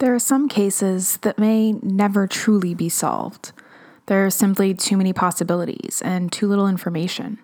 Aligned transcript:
There 0.00 0.14
are 0.14 0.18
some 0.18 0.48
cases 0.48 1.18
that 1.18 1.38
may 1.38 1.72
never 1.72 2.26
truly 2.26 2.72
be 2.72 2.88
solved. 2.88 3.52
There 4.06 4.24
are 4.24 4.30
simply 4.30 4.72
too 4.72 4.96
many 4.96 5.12
possibilities 5.12 6.00
and 6.02 6.32
too 6.32 6.48
little 6.48 6.66
information. 6.66 7.38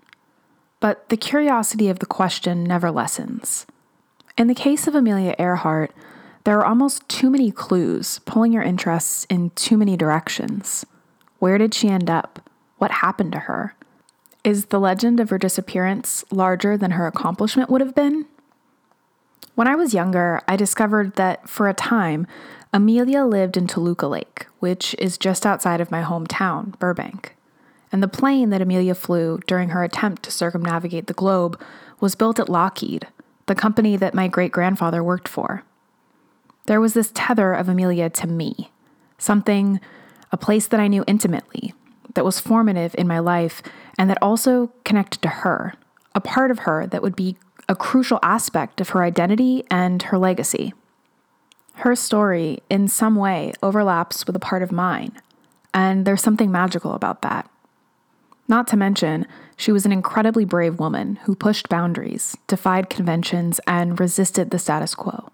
But 0.81 1.07
the 1.11 1.19
curiosity 1.19 1.91
of 1.91 1.99
the 1.99 2.07
question 2.07 2.65
never 2.65 2.91
lessens. 2.91 3.67
In 4.39 4.47
the 4.47 4.55
case 4.55 4.87
of 4.87 4.95
Amelia 4.95 5.35
Earhart, 5.39 5.93
there 6.45 6.59
are 6.59 6.65
almost 6.65 7.07
too 7.11 7.29
many 7.29 7.51
clues 7.51 8.21
pulling 8.25 8.55
your 8.55 8.63
interests 8.63 9.27
in 9.29 9.51
too 9.51 9.77
many 9.77 9.95
directions. 9.95 10.87
Where 11.39 11.59
did 11.59 11.75
she 11.75 11.91
end 11.91 12.09
up? 12.09 12.49
What 12.79 12.91
happened 12.91 13.33
to 13.33 13.41
her? 13.41 13.75
Is 14.45 14.67
the 14.67 14.81
legend 14.81 15.21
of 15.21 15.29
her 15.29 15.39
disappearance 15.39 16.25
larger 16.31 16.79
than 16.79 16.93
her 16.93 17.07
accomplishment 17.07 17.69
would 17.69 17.83
have 17.83 17.95
been? 17.95 18.25
When 19.57 19.67
I 19.67 19.75
was 19.75 19.95
younger, 19.95 20.43
I 20.47 20.55
discovered 20.55 21.15
that 21.15 21.49
for 21.49 21.67
a 21.67 21.73
time, 21.73 22.27
Amelia 22.75 23.25
lived 23.25 23.57
in 23.57 23.67
Toluca 23.67 24.07
Lake, 24.07 24.47
which 24.59 24.95
is 24.99 25.17
just 25.17 25.47
outside 25.47 25.81
of 25.81 25.91
my 25.91 26.03
hometown, 26.03 26.79
Burbank. 26.79 27.35
And 27.91 28.03
the 28.03 28.09
plane 28.09 28.51
that 28.51 28.61
Amelia 28.61 28.95
flew 28.95 29.41
during 29.47 29.71
her 29.71 29.83
attempt 29.83 30.23
to 30.25 30.31
circumnavigate 30.31 31.07
the 31.07 31.15
globe 31.15 31.59
was 32.01 32.15
built 32.15 32.39
at 32.39 32.51
Lockheed, 32.51 33.07
the 33.47 33.55
company 33.55 33.97
that 33.97 34.13
my 34.13 34.29
great 34.29 34.53
grandfather 34.53 35.03
worked 35.03 35.27
for. 35.27 35.65
There 36.67 36.81
was 36.81 36.93
this 36.93 37.11
tether 37.15 37.55
of 37.55 37.67
Amelia 37.67 38.11
to 38.11 38.27
me, 38.27 38.71
something, 39.17 39.81
a 40.31 40.37
place 40.37 40.67
that 40.67 40.81
I 40.81 40.89
knew 40.89 41.03
intimately, 41.07 41.73
that 42.13 42.27
was 42.27 42.41
formative 42.41 42.95
in 42.99 43.09
my 43.09 43.21
life, 43.21 43.63
and 43.99 44.11
that 44.11 44.19
also 44.21 44.71
connected 44.85 45.23
to 45.23 45.29
her, 45.29 45.73
a 46.15 46.21
part 46.21 46.51
of 46.51 46.61
her 46.61 46.87
that 46.87 47.03
would 47.03 47.17
be 47.17 47.39
a 47.69 47.75
crucial 47.75 48.19
aspect 48.23 48.81
of 48.81 48.91
her 48.91 49.03
identity 49.03 49.65
and 49.71 50.03
her 50.05 50.19
legacy. 50.19 50.73
Her 51.75 51.95
story, 51.95 52.63
in 52.71 52.89
some 52.89 53.17
way, 53.17 53.53
overlaps 53.63 54.27
with 54.27 54.37
a 54.37 54.41
part 54.41 54.63
of 54.63 54.73
mine, 54.73 55.13
and 55.75 56.07
there's 56.07 56.23
something 56.23 56.51
magical 56.51 56.93
about 56.93 57.23
that. 57.23 57.51
Not 58.49 58.67
to 58.69 58.77
mention, 58.77 59.27
she 59.57 59.73
was 59.73 59.85
an 59.85 59.93
incredibly 59.93 60.45
brave 60.45 60.79
woman 60.79 61.17
who 61.25 61.35
pushed 61.35 61.69
boundaries, 61.69 62.37
defied 62.47 62.89
conventions, 62.89 63.61
and 63.67 63.99
resisted 63.99 64.51
the 64.51 64.59
status 64.59 64.95
quo. 64.95 65.31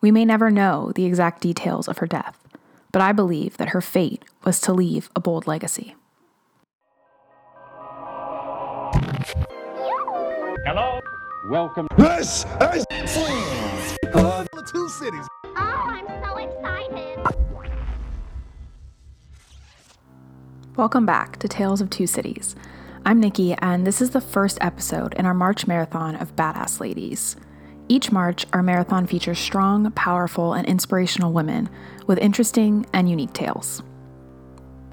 We 0.00 0.10
may 0.10 0.24
never 0.24 0.50
know 0.50 0.92
the 0.94 1.04
exact 1.04 1.42
details 1.42 1.86
of 1.86 1.98
her 1.98 2.06
death, 2.06 2.36
but 2.90 3.02
I 3.02 3.12
believe 3.12 3.56
that 3.58 3.68
her 3.68 3.80
fate 3.80 4.24
was 4.44 4.60
to 4.62 4.72
leave 4.72 5.10
a 5.14 5.20
bold 5.20 5.46
legacy. 5.46 5.94
Hello? 10.66 10.99
Welcome. 11.48 11.88
This 11.96 12.44
is 12.60 12.84
of 14.14 14.46
the 14.52 14.68
two 14.70 14.88
cities. 14.90 15.26
Oh, 15.44 15.56
I'm 15.56 16.06
so 16.22 16.36
excited. 16.36 17.18
Welcome 20.76 21.06
back 21.06 21.38
to 21.38 21.48
Tales 21.48 21.80
of 21.80 21.88
Two 21.88 22.06
Cities. 22.06 22.54
I'm 23.06 23.20
Nikki, 23.20 23.54
and 23.54 23.86
this 23.86 24.02
is 24.02 24.10
the 24.10 24.20
first 24.20 24.58
episode 24.60 25.14
in 25.14 25.24
our 25.24 25.32
March 25.32 25.66
marathon 25.66 26.14
of 26.16 26.36
Badass 26.36 26.78
Ladies. 26.78 27.36
Each 27.88 28.12
March, 28.12 28.44
our 28.52 28.62
marathon 28.62 29.06
features 29.06 29.38
strong, 29.38 29.90
powerful, 29.92 30.52
and 30.52 30.66
inspirational 30.66 31.32
women 31.32 31.70
with 32.06 32.18
interesting 32.18 32.84
and 32.92 33.08
unique 33.08 33.32
tales. 33.32 33.82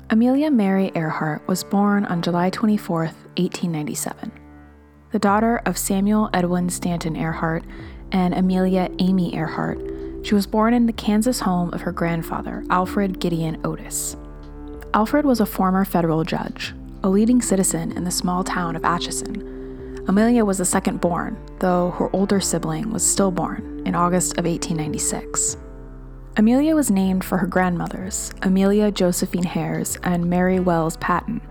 Amelia 0.10 0.50
Mary 0.50 0.94
Earhart 0.96 1.46
was 1.46 1.66
born 1.66 2.06
on 2.06 2.22
July 2.22 2.50
24, 2.52 3.00
1897 3.36 4.47
the 5.12 5.20
daughter 5.20 5.62
of 5.66 5.78
Samuel 5.78 6.30
Edwin 6.34 6.70
Stanton 6.70 7.16
Earhart 7.16 7.64
and 8.12 8.34
Amelia 8.34 8.90
Amy 9.00 9.34
Earhart. 9.36 9.80
She 10.24 10.36
was 10.36 10.46
born 10.46 10.74
in 10.74 10.86
the 10.86 10.94
Kansas 10.94 11.40
home 11.40 11.74
of 11.74 11.82
her 11.82 11.94
grandfather, 11.94 12.66
Alfred 12.70 13.20
Gideon 13.20 13.62
Otis. 13.64 14.18
Alfred 14.94 15.26
was 15.26 15.40
a 15.40 15.46
former 15.46 15.86
federal 15.86 16.24
judge, 16.24 16.74
a 17.04 17.10
leading 17.10 17.42
citizen 17.42 17.92
in 17.94 18.04
the 18.04 18.12
small 18.12 18.44
town 18.44 18.76
of 18.76 18.84
Atchison. 18.84 20.04
Amelia 20.08 20.44
was 20.44 20.58
the 20.58 20.66
second 20.66 21.00
born, 21.00 21.38
though 21.60 21.92
her 21.92 22.14
older 22.14 22.42
sibling 22.42 22.92
was 22.92 23.06
stillborn 23.06 23.84
in 23.86 23.96
August 23.96 24.38
of 24.38 24.46
1896. 24.46 25.58
Amelia 26.36 26.76
was 26.76 26.92
named 26.92 27.24
for 27.24 27.38
her 27.38 27.48
grandmothers, 27.48 28.34
Amelia 28.42 28.92
Josephine 28.92 29.44
Harres 29.44 29.98
and 30.04 30.30
Mary 30.30 30.60
Wells 30.60 30.98
Patton. 30.98 31.42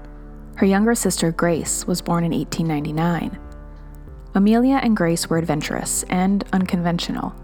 Her 0.56 0.66
younger 0.66 0.94
sister, 0.94 1.32
Grace, 1.32 1.86
was 1.86 2.00
born 2.00 2.24
in 2.24 2.32
1899. 2.32 3.38
Amelia 4.36 4.78
and 4.82 4.94
Grace 4.94 5.30
were 5.30 5.38
adventurous 5.38 6.02
and 6.10 6.44
unconventional. 6.52 7.34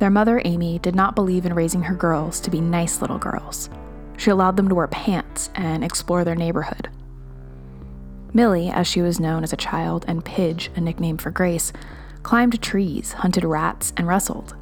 Their 0.00 0.10
mother, 0.10 0.42
Amy, 0.44 0.80
did 0.80 0.96
not 0.96 1.14
believe 1.14 1.46
in 1.46 1.54
raising 1.54 1.82
her 1.82 1.94
girls 1.94 2.40
to 2.40 2.50
be 2.50 2.60
nice 2.60 3.00
little 3.00 3.18
girls. 3.18 3.70
She 4.16 4.28
allowed 4.28 4.56
them 4.56 4.68
to 4.68 4.74
wear 4.74 4.88
pants 4.88 5.50
and 5.54 5.84
explore 5.84 6.24
their 6.24 6.34
neighborhood. 6.34 6.88
Millie, 8.34 8.70
as 8.70 8.88
she 8.88 9.02
was 9.02 9.20
known 9.20 9.44
as 9.44 9.52
a 9.52 9.56
child, 9.56 10.04
and 10.08 10.24
Pidge, 10.24 10.68
a 10.74 10.80
nickname 10.80 11.16
for 11.16 11.30
Grace, 11.30 11.72
climbed 12.24 12.60
trees, 12.60 13.12
hunted 13.12 13.44
rats, 13.44 13.92
and 13.96 14.08
wrestled. 14.08 14.56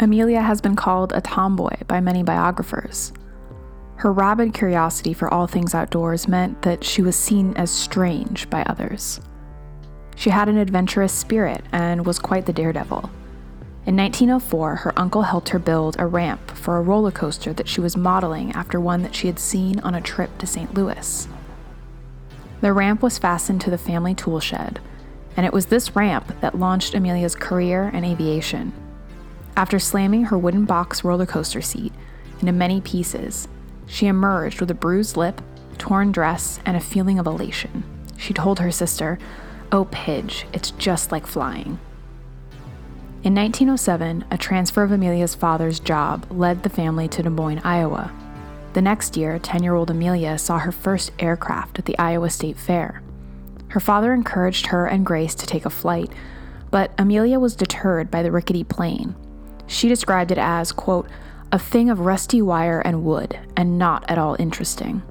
Amelia 0.00 0.42
has 0.42 0.60
been 0.60 0.74
called 0.74 1.12
a 1.12 1.20
tomboy 1.20 1.76
by 1.86 2.00
many 2.00 2.24
biographers. 2.24 3.12
Her 3.94 4.12
rabid 4.12 4.54
curiosity 4.54 5.12
for 5.12 5.32
all 5.32 5.46
things 5.46 5.72
outdoors 5.72 6.26
meant 6.26 6.62
that 6.62 6.82
she 6.82 7.00
was 7.00 7.14
seen 7.14 7.54
as 7.54 7.70
strange 7.70 8.50
by 8.50 8.64
others. 8.64 9.20
She 10.16 10.30
had 10.30 10.48
an 10.48 10.56
adventurous 10.56 11.12
spirit 11.12 11.62
and 11.70 12.04
was 12.04 12.18
quite 12.18 12.46
the 12.46 12.52
daredevil. 12.52 13.10
In 13.84 13.96
1904, 13.96 14.76
her 14.76 14.98
uncle 14.98 15.22
helped 15.22 15.50
her 15.50 15.60
build 15.60 15.94
a 15.98 16.06
ramp 16.06 16.50
for 16.50 16.76
a 16.76 16.82
roller 16.82 17.12
coaster 17.12 17.52
that 17.52 17.68
she 17.68 17.80
was 17.80 17.96
modeling 17.96 18.50
after 18.52 18.80
one 18.80 19.02
that 19.02 19.14
she 19.14 19.28
had 19.28 19.38
seen 19.38 19.78
on 19.80 19.94
a 19.94 20.00
trip 20.00 20.36
to 20.38 20.46
St. 20.46 20.74
Louis. 20.74 21.28
The 22.62 22.72
ramp 22.72 23.02
was 23.02 23.18
fastened 23.18 23.60
to 23.60 23.70
the 23.70 23.78
family 23.78 24.14
tool 24.14 24.40
shed, 24.40 24.80
and 25.36 25.46
it 25.46 25.52
was 25.52 25.66
this 25.66 25.94
ramp 25.94 26.40
that 26.40 26.58
launched 26.58 26.94
Amelia's 26.94 27.36
career 27.36 27.90
in 27.94 28.04
aviation. 28.04 28.72
After 29.56 29.78
slamming 29.78 30.24
her 30.24 30.38
wooden 30.38 30.64
box 30.64 31.04
roller 31.04 31.26
coaster 31.26 31.62
seat 31.62 31.92
into 32.40 32.52
many 32.52 32.80
pieces, 32.80 33.46
she 33.86 34.06
emerged 34.06 34.60
with 34.60 34.70
a 34.70 34.74
bruised 34.74 35.16
lip, 35.16 35.40
torn 35.78 36.10
dress, 36.10 36.58
and 36.66 36.76
a 36.76 36.80
feeling 36.80 37.18
of 37.18 37.26
elation. 37.26 37.84
She 38.16 38.34
told 38.34 38.58
her 38.58 38.72
sister, 38.72 39.18
Oh, 39.72 39.86
Pidge, 39.86 40.44
it's 40.52 40.70
just 40.72 41.10
like 41.10 41.26
flying. 41.26 41.78
In 43.24 43.34
1907, 43.34 44.24
a 44.30 44.38
transfer 44.38 44.84
of 44.84 44.92
Amelia's 44.92 45.34
father's 45.34 45.80
job 45.80 46.26
led 46.30 46.62
the 46.62 46.68
family 46.68 47.08
to 47.08 47.22
Des 47.22 47.30
Moines, 47.30 47.60
Iowa. 47.64 48.12
The 48.74 48.82
next 48.82 49.16
year, 49.16 49.38
10 49.38 49.64
year 49.64 49.74
old 49.74 49.90
Amelia 49.90 50.38
saw 50.38 50.58
her 50.58 50.70
first 50.70 51.10
aircraft 51.18 51.78
at 51.78 51.86
the 51.86 51.98
Iowa 51.98 52.30
State 52.30 52.56
Fair. 52.56 53.02
Her 53.68 53.80
father 53.80 54.14
encouraged 54.14 54.66
her 54.66 54.86
and 54.86 55.04
Grace 55.04 55.34
to 55.34 55.46
take 55.46 55.64
a 55.64 55.70
flight, 55.70 56.12
but 56.70 56.92
Amelia 56.98 57.40
was 57.40 57.56
deterred 57.56 58.10
by 58.10 58.22
the 58.22 58.30
rickety 58.30 58.62
plane. 58.62 59.16
She 59.66 59.88
described 59.88 60.30
it 60.30 60.38
as, 60.38 60.70
quote, 60.70 61.08
a 61.50 61.58
thing 61.58 61.90
of 61.90 62.00
rusty 62.00 62.40
wire 62.40 62.80
and 62.80 63.02
wood, 63.02 63.38
and 63.56 63.78
not 63.78 64.08
at 64.08 64.18
all 64.18 64.36
interesting. 64.38 65.02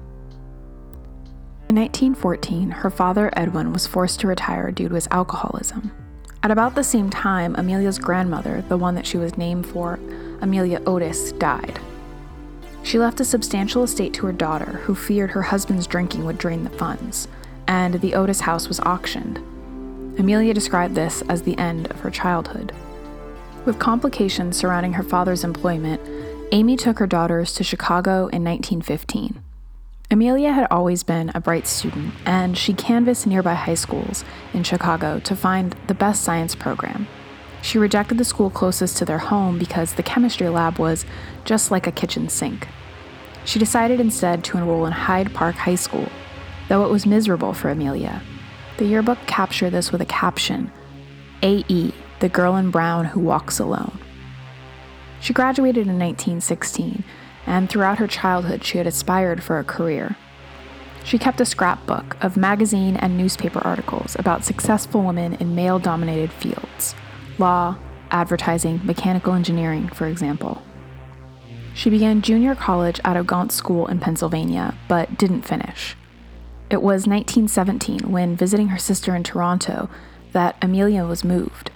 In 1.76 1.82
1914, 1.82 2.70
her 2.70 2.88
father 2.88 3.30
Edwin 3.36 3.70
was 3.70 3.86
forced 3.86 4.20
to 4.20 4.26
retire 4.26 4.72
due 4.72 4.88
to 4.88 4.94
his 4.94 5.08
alcoholism. 5.10 5.92
At 6.42 6.50
about 6.50 6.74
the 6.74 6.82
same 6.82 7.10
time, 7.10 7.54
Amelia's 7.54 7.98
grandmother, 7.98 8.64
the 8.70 8.78
one 8.78 8.94
that 8.94 9.04
she 9.04 9.18
was 9.18 9.36
named 9.36 9.66
for, 9.66 10.00
Amelia 10.40 10.80
Otis, 10.86 11.32
died. 11.32 11.78
She 12.82 12.98
left 12.98 13.20
a 13.20 13.26
substantial 13.26 13.82
estate 13.82 14.14
to 14.14 14.24
her 14.24 14.32
daughter, 14.32 14.80
who 14.84 14.94
feared 14.94 15.32
her 15.32 15.42
husband's 15.42 15.86
drinking 15.86 16.24
would 16.24 16.38
drain 16.38 16.64
the 16.64 16.70
funds, 16.70 17.28
and 17.68 18.00
the 18.00 18.14
Otis 18.14 18.40
house 18.40 18.68
was 18.68 18.80
auctioned. 18.80 19.36
Amelia 20.18 20.54
described 20.54 20.94
this 20.94 21.20
as 21.28 21.42
the 21.42 21.58
end 21.58 21.90
of 21.90 22.00
her 22.00 22.10
childhood. 22.10 22.72
With 23.66 23.78
complications 23.78 24.56
surrounding 24.56 24.94
her 24.94 25.02
father's 25.02 25.44
employment, 25.44 26.00
Amy 26.52 26.78
took 26.78 27.00
her 27.00 27.06
daughters 27.06 27.52
to 27.52 27.62
Chicago 27.62 28.28
in 28.28 28.42
1915. 28.42 29.42
Amelia 30.08 30.52
had 30.52 30.68
always 30.70 31.02
been 31.02 31.32
a 31.34 31.40
bright 31.40 31.66
student, 31.66 32.14
and 32.24 32.56
she 32.56 32.72
canvassed 32.72 33.26
nearby 33.26 33.54
high 33.54 33.74
schools 33.74 34.24
in 34.54 34.62
Chicago 34.62 35.18
to 35.20 35.34
find 35.34 35.74
the 35.88 35.94
best 35.94 36.22
science 36.22 36.54
program. 36.54 37.08
She 37.60 37.78
rejected 37.78 38.16
the 38.16 38.24
school 38.24 38.48
closest 38.48 38.96
to 38.98 39.04
their 39.04 39.18
home 39.18 39.58
because 39.58 39.94
the 39.94 40.04
chemistry 40.04 40.48
lab 40.48 40.78
was 40.78 41.04
just 41.44 41.72
like 41.72 41.88
a 41.88 41.92
kitchen 41.92 42.28
sink. 42.28 42.68
She 43.44 43.58
decided 43.58 43.98
instead 43.98 44.44
to 44.44 44.58
enroll 44.58 44.86
in 44.86 44.92
Hyde 44.92 45.34
Park 45.34 45.56
High 45.56 45.74
School, 45.74 46.08
though 46.68 46.84
it 46.84 46.90
was 46.90 47.04
miserable 47.04 47.52
for 47.52 47.70
Amelia. 47.70 48.22
The 48.76 48.86
yearbook 48.86 49.18
captured 49.26 49.70
this 49.70 49.90
with 49.90 50.00
a 50.00 50.06
caption 50.06 50.70
AE, 51.42 51.92
the 52.20 52.28
girl 52.28 52.56
in 52.56 52.70
brown 52.70 53.06
who 53.06 53.18
walks 53.18 53.58
alone. 53.58 53.98
She 55.20 55.32
graduated 55.32 55.88
in 55.88 55.98
1916 55.98 57.02
and 57.46 57.68
throughout 57.68 57.98
her 57.98 58.06
childhood, 58.06 58.64
she 58.64 58.78
had 58.78 58.86
aspired 58.86 59.42
for 59.42 59.58
a 59.58 59.64
career. 59.64 60.16
She 61.04 61.18
kept 61.18 61.40
a 61.40 61.44
scrapbook 61.44 62.16
of 62.22 62.36
magazine 62.36 62.96
and 62.96 63.16
newspaper 63.16 63.60
articles 63.60 64.16
about 64.18 64.44
successful 64.44 65.02
women 65.02 65.34
in 65.34 65.54
male 65.54 65.78
dominated 65.78 66.32
fields 66.32 66.94
law, 67.38 67.76
advertising, 68.10 68.80
mechanical 68.84 69.34
engineering, 69.34 69.88
for 69.88 70.06
example. 70.06 70.62
She 71.74 71.90
began 71.90 72.22
junior 72.22 72.54
college 72.54 73.00
at 73.04 73.16
Ogontz 73.16 73.52
School 73.52 73.86
in 73.86 74.00
Pennsylvania, 74.00 74.74
but 74.88 75.18
didn't 75.18 75.42
finish. 75.42 75.94
It 76.70 76.78
was 76.78 77.06
1917 77.06 78.10
when 78.10 78.34
visiting 78.34 78.68
her 78.68 78.78
sister 78.78 79.14
in 79.14 79.22
Toronto 79.22 79.90
that 80.32 80.56
Amelia 80.62 81.04
was 81.04 81.22
moved. 81.22 81.70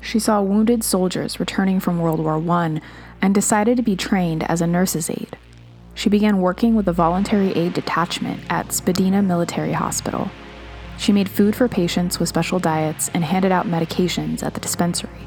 She 0.00 0.18
saw 0.18 0.42
wounded 0.42 0.84
soldiers 0.84 1.40
returning 1.40 1.80
from 1.80 2.00
World 2.00 2.20
War 2.20 2.36
I 2.50 2.80
and 3.20 3.34
decided 3.34 3.76
to 3.76 3.82
be 3.82 3.96
trained 3.96 4.44
as 4.44 4.60
a 4.60 4.66
nurse's 4.66 5.10
aide. 5.10 5.36
She 5.94 6.08
began 6.08 6.40
working 6.40 6.74
with 6.74 6.86
the 6.86 6.92
Voluntary 6.92 7.52
Aid 7.52 7.74
Detachment 7.74 8.40
at 8.48 8.72
Spadina 8.72 9.20
Military 9.20 9.72
Hospital. 9.72 10.30
She 10.96 11.12
made 11.12 11.28
food 11.28 11.56
for 11.56 11.68
patients 11.68 12.18
with 12.18 12.28
special 12.28 12.58
diets 12.58 13.10
and 13.14 13.24
handed 13.24 13.50
out 13.50 13.66
medications 13.66 14.42
at 14.42 14.54
the 14.54 14.60
dispensary. 14.60 15.26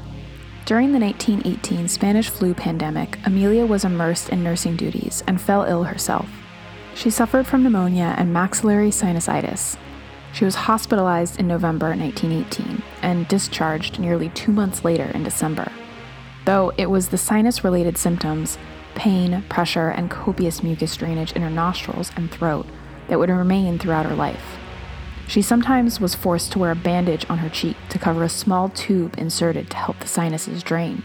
During 0.64 0.92
the 0.92 0.98
1918 0.98 1.88
Spanish 1.88 2.30
flu 2.30 2.54
pandemic, 2.54 3.18
Amelia 3.26 3.66
was 3.66 3.84
immersed 3.84 4.28
in 4.28 4.42
nursing 4.44 4.76
duties 4.76 5.22
and 5.26 5.40
fell 5.40 5.64
ill 5.64 5.84
herself. 5.84 6.28
She 6.94 7.10
suffered 7.10 7.46
from 7.46 7.62
pneumonia 7.62 8.14
and 8.16 8.32
maxillary 8.32 8.90
sinusitis. 8.90 9.76
She 10.32 10.44
was 10.44 10.54
hospitalized 10.54 11.38
in 11.40 11.48
November 11.48 11.88
1918 11.88 12.82
and 13.02 13.28
discharged 13.28 13.98
nearly 13.98 14.30
two 14.30 14.52
months 14.52 14.84
later 14.84 15.10
in 15.14 15.22
December. 15.22 15.70
Though 16.44 16.72
it 16.76 16.90
was 16.90 17.08
the 17.08 17.18
sinus 17.18 17.62
related 17.62 17.96
symptoms, 17.96 18.58
pain, 18.94 19.44
pressure, 19.48 19.88
and 19.88 20.10
copious 20.10 20.62
mucus 20.62 20.96
drainage 20.96 21.32
in 21.32 21.42
her 21.42 21.50
nostrils 21.50 22.10
and 22.16 22.30
throat 22.30 22.66
that 23.08 23.18
would 23.18 23.30
remain 23.30 23.78
throughout 23.78 24.06
her 24.06 24.14
life. 24.14 24.58
She 25.28 25.40
sometimes 25.40 26.00
was 26.00 26.14
forced 26.14 26.52
to 26.52 26.58
wear 26.58 26.72
a 26.72 26.76
bandage 26.76 27.24
on 27.30 27.38
her 27.38 27.48
cheek 27.48 27.76
to 27.90 27.98
cover 27.98 28.24
a 28.24 28.28
small 28.28 28.68
tube 28.68 29.14
inserted 29.16 29.70
to 29.70 29.76
help 29.76 29.98
the 30.00 30.08
sinuses 30.08 30.62
drain. 30.62 31.02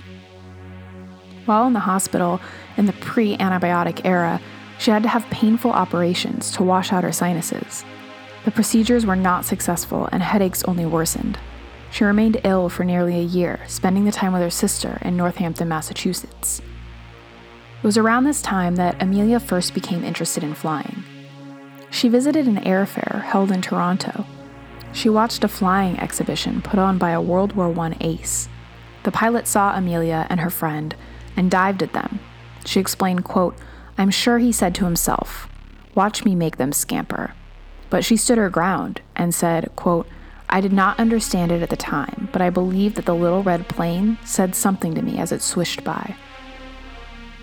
While 1.45 1.65
in 1.67 1.73
the 1.73 1.79
hospital 1.79 2.41
in 2.75 2.87
the 2.87 2.93
pre 2.93 3.37
antibiotic 3.37 4.01
era, 4.03 4.41
she 4.79 4.91
had 4.91 5.03
to 5.03 5.09
have 5.09 5.23
painful 5.29 5.71
operations 5.71 6.51
to 6.51 6.63
wash 6.63 6.91
out 6.91 7.03
her 7.03 7.11
sinuses. 7.11 7.85
The 8.43 8.51
procedures 8.51 9.05
were 9.05 9.15
not 9.15 9.45
successful 9.45 10.09
and 10.11 10.21
headaches 10.21 10.63
only 10.63 10.85
worsened. 10.85 11.39
She 11.97 12.03
remained 12.03 12.41
ill 12.43 12.69
for 12.69 12.83
nearly 12.83 13.15
a 13.15 13.23
year, 13.23 13.59
spending 13.65 14.05
the 14.05 14.11
time 14.11 14.31
with 14.31 14.43
her 14.43 14.51
sister 14.51 14.99
in 15.01 15.17
Northampton, 15.17 15.67
Massachusetts. 15.67 16.59
It 16.59 17.83
was 17.83 17.97
around 17.97 18.23
this 18.23 18.39
time 18.39 18.75
that 18.75 19.01
Amelia 19.01 19.39
first 19.39 19.73
became 19.73 20.03
interested 20.03 20.43
in 20.43 20.53
flying. 20.53 21.03
She 21.89 22.07
visited 22.07 22.47
an 22.47 22.57
airfair 22.57 23.23
held 23.23 23.51
in 23.51 23.63
Toronto. 23.63 24.27
She 24.93 25.09
watched 25.09 25.43
a 25.43 25.47
flying 25.47 25.99
exhibition 25.99 26.61
put 26.61 26.77
on 26.77 26.99
by 26.99 27.09
a 27.09 27.19
World 27.19 27.53
War 27.53 27.73
I 27.79 27.97
ace. 27.99 28.47
The 29.01 29.11
pilot 29.11 29.47
saw 29.47 29.75
Amelia 29.75 30.27
and 30.29 30.41
her 30.41 30.51
friend 30.51 30.93
and 31.35 31.49
dived 31.49 31.81
at 31.81 31.93
them. 31.93 32.19
She 32.63 32.79
explained, 32.79 33.23
quote, 33.23 33.57
I'm 33.97 34.11
sure 34.11 34.37
he 34.37 34.51
said 34.51 34.75
to 34.75 34.85
himself, 34.85 35.49
Watch 35.95 36.23
me 36.23 36.35
make 36.35 36.57
them 36.57 36.73
scamper. 36.73 37.33
But 37.89 38.05
she 38.05 38.17
stood 38.17 38.37
her 38.37 38.51
ground 38.51 39.01
and 39.15 39.33
said, 39.33 39.71
quote, 39.75 40.05
I 40.49 40.61
did 40.61 40.71
not 40.71 40.99
understand 40.99 41.51
it 41.51 41.61
at 41.61 41.69
the 41.69 41.75
time, 41.75 42.29
but 42.31 42.41
I 42.41 42.49
believe 42.49 42.95
that 42.95 43.05
the 43.05 43.15
little 43.15 43.43
red 43.43 43.67
plane 43.67 44.17
said 44.23 44.55
something 44.55 44.95
to 44.95 45.01
me 45.01 45.17
as 45.17 45.31
it 45.31 45.41
swished 45.41 45.83
by. 45.83 46.15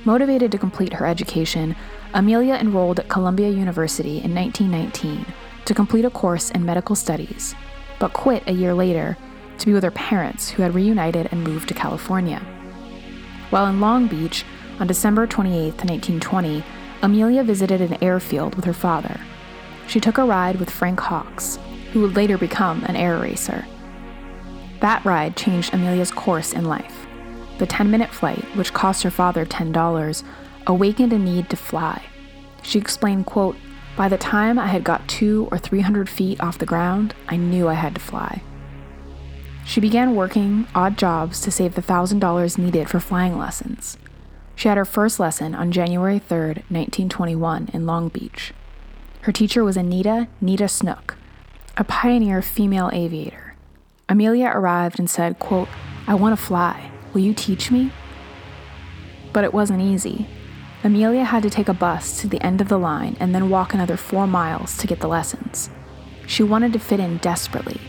Motivated 0.04 0.50
to 0.52 0.58
complete 0.58 0.94
her 0.94 1.06
education, 1.06 1.76
Amelia 2.14 2.54
enrolled 2.54 3.00
at 3.00 3.08
Columbia 3.08 3.50
University 3.50 4.22
in 4.22 4.34
1919 4.34 5.26
to 5.64 5.74
complete 5.74 6.04
a 6.04 6.10
course 6.10 6.50
in 6.50 6.64
medical 6.64 6.96
studies, 6.96 7.54
but 7.98 8.12
quit 8.12 8.42
a 8.46 8.52
year 8.52 8.74
later 8.74 9.16
to 9.58 9.66
be 9.66 9.72
with 9.72 9.82
her 9.82 9.90
parents 9.90 10.50
who 10.50 10.62
had 10.62 10.74
reunited 10.74 11.28
and 11.30 11.44
moved 11.44 11.68
to 11.68 11.74
California. 11.74 12.40
While 13.50 13.66
in 13.66 13.80
Long 13.80 14.08
Beach, 14.08 14.44
on 14.80 14.86
December 14.86 15.26
28, 15.26 15.84
1920, 15.84 16.64
Amelia 17.02 17.44
visited 17.44 17.80
an 17.80 18.02
airfield 18.02 18.54
with 18.54 18.64
her 18.64 18.72
father. 18.72 19.20
She 19.86 20.00
took 20.00 20.18
a 20.18 20.24
ride 20.24 20.56
with 20.56 20.70
Frank 20.70 21.00
Hawks, 21.00 21.58
who 21.94 22.00
would 22.00 22.16
later 22.16 22.36
become 22.36 22.82
an 22.86 22.96
air 22.96 23.16
racer. 23.18 23.64
That 24.80 25.04
ride 25.04 25.36
changed 25.36 25.72
Amelia's 25.72 26.10
course 26.10 26.52
in 26.52 26.64
life. 26.64 27.06
The 27.58 27.66
10 27.66 27.88
minute 27.88 28.10
flight, 28.10 28.44
which 28.56 28.72
cost 28.72 29.04
her 29.04 29.12
father 29.12 29.46
$10, 29.46 30.24
awakened 30.66 31.12
a 31.12 31.18
need 31.18 31.48
to 31.50 31.56
fly. 31.56 32.02
She 32.62 32.80
explained, 32.80 33.26
quote, 33.26 33.56
By 33.96 34.08
the 34.08 34.18
time 34.18 34.58
I 34.58 34.66
had 34.66 34.82
got 34.82 35.06
two 35.06 35.46
or 35.52 35.58
three 35.58 35.82
hundred 35.82 36.08
feet 36.08 36.40
off 36.40 36.58
the 36.58 36.66
ground, 36.66 37.14
I 37.28 37.36
knew 37.36 37.68
I 37.68 37.74
had 37.74 37.94
to 37.94 38.00
fly. 38.00 38.42
She 39.64 39.80
began 39.80 40.16
working 40.16 40.66
odd 40.74 40.98
jobs 40.98 41.40
to 41.42 41.52
save 41.52 41.76
the 41.76 41.82
$1,000 41.82 42.58
needed 42.58 42.90
for 42.90 42.98
flying 42.98 43.38
lessons. 43.38 43.98
She 44.56 44.66
had 44.66 44.78
her 44.78 44.84
first 44.84 45.20
lesson 45.20 45.54
on 45.54 45.70
January 45.70 46.18
3, 46.18 46.38
1921, 46.38 47.70
in 47.72 47.86
Long 47.86 48.08
Beach. 48.08 48.52
Her 49.22 49.32
teacher 49.32 49.62
was 49.62 49.76
Anita 49.76 50.26
Neta 50.40 50.68
Snook, 50.68 51.16
a 51.76 51.82
pioneer 51.82 52.40
female 52.40 52.88
aviator. 52.92 53.56
Amelia 54.08 54.46
arrived 54.46 55.00
and 55.00 55.10
said, 55.10 55.40
quote, 55.40 55.68
I 56.06 56.14
want 56.14 56.38
to 56.38 56.44
fly. 56.44 56.90
Will 57.12 57.22
you 57.22 57.34
teach 57.34 57.70
me? 57.70 57.90
But 59.32 59.42
it 59.42 59.52
wasn't 59.52 59.82
easy. 59.82 60.28
Amelia 60.84 61.24
had 61.24 61.42
to 61.42 61.50
take 61.50 61.68
a 61.68 61.74
bus 61.74 62.20
to 62.20 62.28
the 62.28 62.40
end 62.42 62.60
of 62.60 62.68
the 62.68 62.78
line 62.78 63.16
and 63.18 63.34
then 63.34 63.50
walk 63.50 63.74
another 63.74 63.96
four 63.96 64.26
miles 64.26 64.76
to 64.78 64.86
get 64.86 65.00
the 65.00 65.08
lessons. 65.08 65.68
She 66.26 66.44
wanted 66.44 66.72
to 66.74 66.78
fit 66.78 67.00
in 67.00 67.16
desperately 67.18 67.80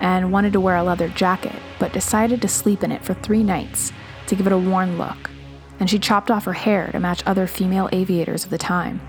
and 0.00 0.32
wanted 0.32 0.54
to 0.54 0.60
wear 0.60 0.76
a 0.76 0.82
leather 0.82 1.08
jacket, 1.08 1.60
but 1.78 1.92
decided 1.92 2.40
to 2.40 2.48
sleep 2.48 2.82
in 2.82 2.92
it 2.92 3.04
for 3.04 3.14
three 3.14 3.42
nights 3.42 3.92
to 4.28 4.34
give 4.34 4.46
it 4.46 4.52
a 4.52 4.58
worn 4.58 4.96
look. 4.96 5.30
And 5.78 5.90
she 5.90 5.98
chopped 5.98 6.30
off 6.30 6.46
her 6.46 6.54
hair 6.54 6.90
to 6.92 7.00
match 7.00 7.22
other 7.26 7.46
female 7.46 7.90
aviators 7.92 8.44
of 8.44 8.50
the 8.50 8.58
time. 8.58 9.00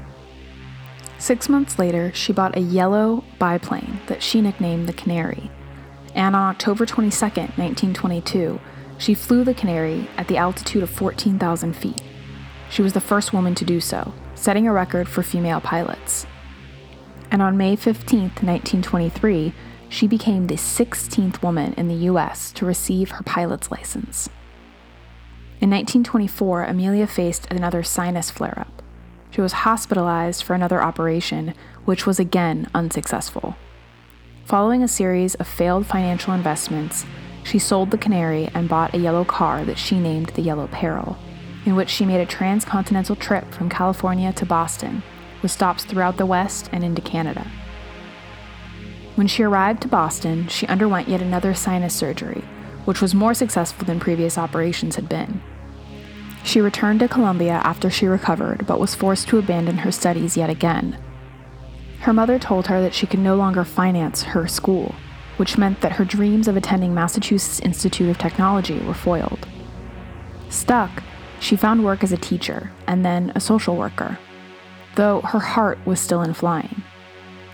Six 1.19 1.50
months 1.50 1.80
later, 1.80 2.12
she 2.14 2.31
bought 2.31 2.56
a 2.56 2.62
yellow 2.62 3.24
biplane 3.40 4.00
that 4.08 4.22
she 4.22 4.42
nicknamed 4.42 4.88
the 4.88 4.94
Canary. 4.94 5.50
And 6.14 6.36
on 6.36 6.50
October 6.50 6.86
22, 6.86 7.25
1922, 7.25 8.60
she 8.98 9.14
flew 9.14 9.44
the 9.44 9.54
Canary 9.54 10.08
at 10.18 10.28
the 10.28 10.38
altitude 10.38 10.84
of 10.84 10.90
14,000 10.90 11.75
feet. 11.75 12.02
She 12.69 12.81
was 12.81 12.94
the 12.94 13.02
first 13.02 13.34
woman 13.34 13.56
to 13.56 13.66
do 13.66 13.80
so, 13.80 14.14
setting 14.36 14.68
a 14.68 14.74
record 14.74 15.08
for 15.08 15.24
female 15.24 15.62
pilots. 15.62 16.25
And 17.31 17.42
on 17.42 17.58
May 17.58 17.75
15, 17.75 18.20
1923, 18.22 19.54
she 19.90 20.08
became 20.08 20.48
the 20.48 20.56
16th 20.56 21.42
woman 21.42 21.74
in 21.74 21.88
the 21.88 22.06
US 22.12 22.52
to 22.54 22.66
receive 22.66 23.12
her 23.12 23.24
pilot's 23.24 23.72
license. 23.72 24.30
In 25.60 25.72
1924, 25.72 26.63
Amelia 26.66 27.08
faced 27.08 27.48
another 27.52 27.84
sinus 27.84 28.30
flare 28.30 28.60
up. 28.60 28.76
She 29.38 29.42
was 29.42 29.54
hospitalized 29.54 30.41
for 30.41 30.56
another 30.56 30.82
operation, 30.82 31.53
which 31.86 32.08
was 32.08 32.20
again 32.20 32.67
unsuccessful. 32.74 33.56
Following 34.46 34.82
a 34.82 34.88
series 34.88 35.36
of 35.36 35.48
failed 35.48 35.86
financial 35.86 36.34
investments, 36.34 37.06
she 37.44 37.60
sold 37.60 37.91
the 37.91 38.00
Canary 38.00 38.50
and 38.56 38.67
bought 38.67 38.96
a 38.96 38.98
yellow 38.98 39.24
car 39.24 39.63
that 39.63 39.77
she 39.77 40.00
named 40.00 40.29
the 40.29 40.41
Yellow 40.41 40.65
Peril, 40.65 41.20
in 41.67 41.75
which 41.75 41.91
she 41.91 42.03
made 42.03 42.20
a 42.20 42.25
transcontinental 42.25 43.15
trip 43.15 43.53
from 43.53 43.70
California 43.70 44.34
to 44.34 44.44
Boston, 44.44 45.03
with 45.44 45.51
stops 45.51 45.86
throughout 45.86 46.17
the 46.17 46.25
West 46.25 46.67
and 46.72 46.84
into 46.84 47.03
Canada. 47.03 47.46
When 49.13 49.27
she 49.27 49.44
arrived 49.44 49.84
to 49.84 49.88
Boston, 49.88 50.48
she 50.48 50.65
underwent 50.65 51.10
yet 51.10 51.22
another 51.22 51.53
sinus 51.53 51.94
surgery, 51.94 52.44
which 52.86 53.03
was 53.03 53.13
more 53.13 53.36
successful 53.36 53.86
than 53.86 54.00
previous 54.00 54.36
operations 54.36 54.96
had 54.96 55.08
been. 55.08 55.44
She 56.48 56.62
returned 56.62 57.01
to 57.01 57.10
Columbia 57.10 57.60
after 57.66 57.89
she 57.89 58.08
recovered, 58.08 58.66
but 58.66 58.80
was 58.80 58.96
forced 58.96 59.27
to 59.27 59.38
abandon 59.38 59.80
her 59.80 59.92
studies 59.92 60.38
yet 60.38 60.50
again. 60.50 60.98
Her 62.00 62.13
mother 62.13 62.39
told 62.39 62.68
her 62.68 62.82
that 62.82 62.94
she 62.94 63.06
could 63.06 63.20
no 63.20 63.36
longer 63.36 63.66
finance 63.66 64.24
her 64.24 64.48
school, 64.48 64.96
which 65.36 65.58
meant 65.58 65.82
that 65.82 65.92
her 65.92 66.06
dreams 66.06 66.48
of 66.48 66.56
attending 66.56 66.94
Massachusetts 66.94 67.60
Institute 67.60 68.10
of 68.10 68.18
Technology 68.18 68.80
were 68.80 68.94
foiled. 68.94 69.46
Stuck, 70.48 71.04
she 71.42 71.58
found 71.58 71.84
work 71.84 72.01
as 72.01 72.13
a 72.13 72.18
teacher 72.18 72.72
and 72.88 73.04
then 73.04 73.34
a 73.36 73.42
social 73.42 73.75
worker, 73.75 74.18
though 74.96 75.20
her 75.24 75.39
heart 75.39 75.77
was 75.86 76.00
still 76.00 76.22
in 76.22 76.34
flying. 76.34 76.82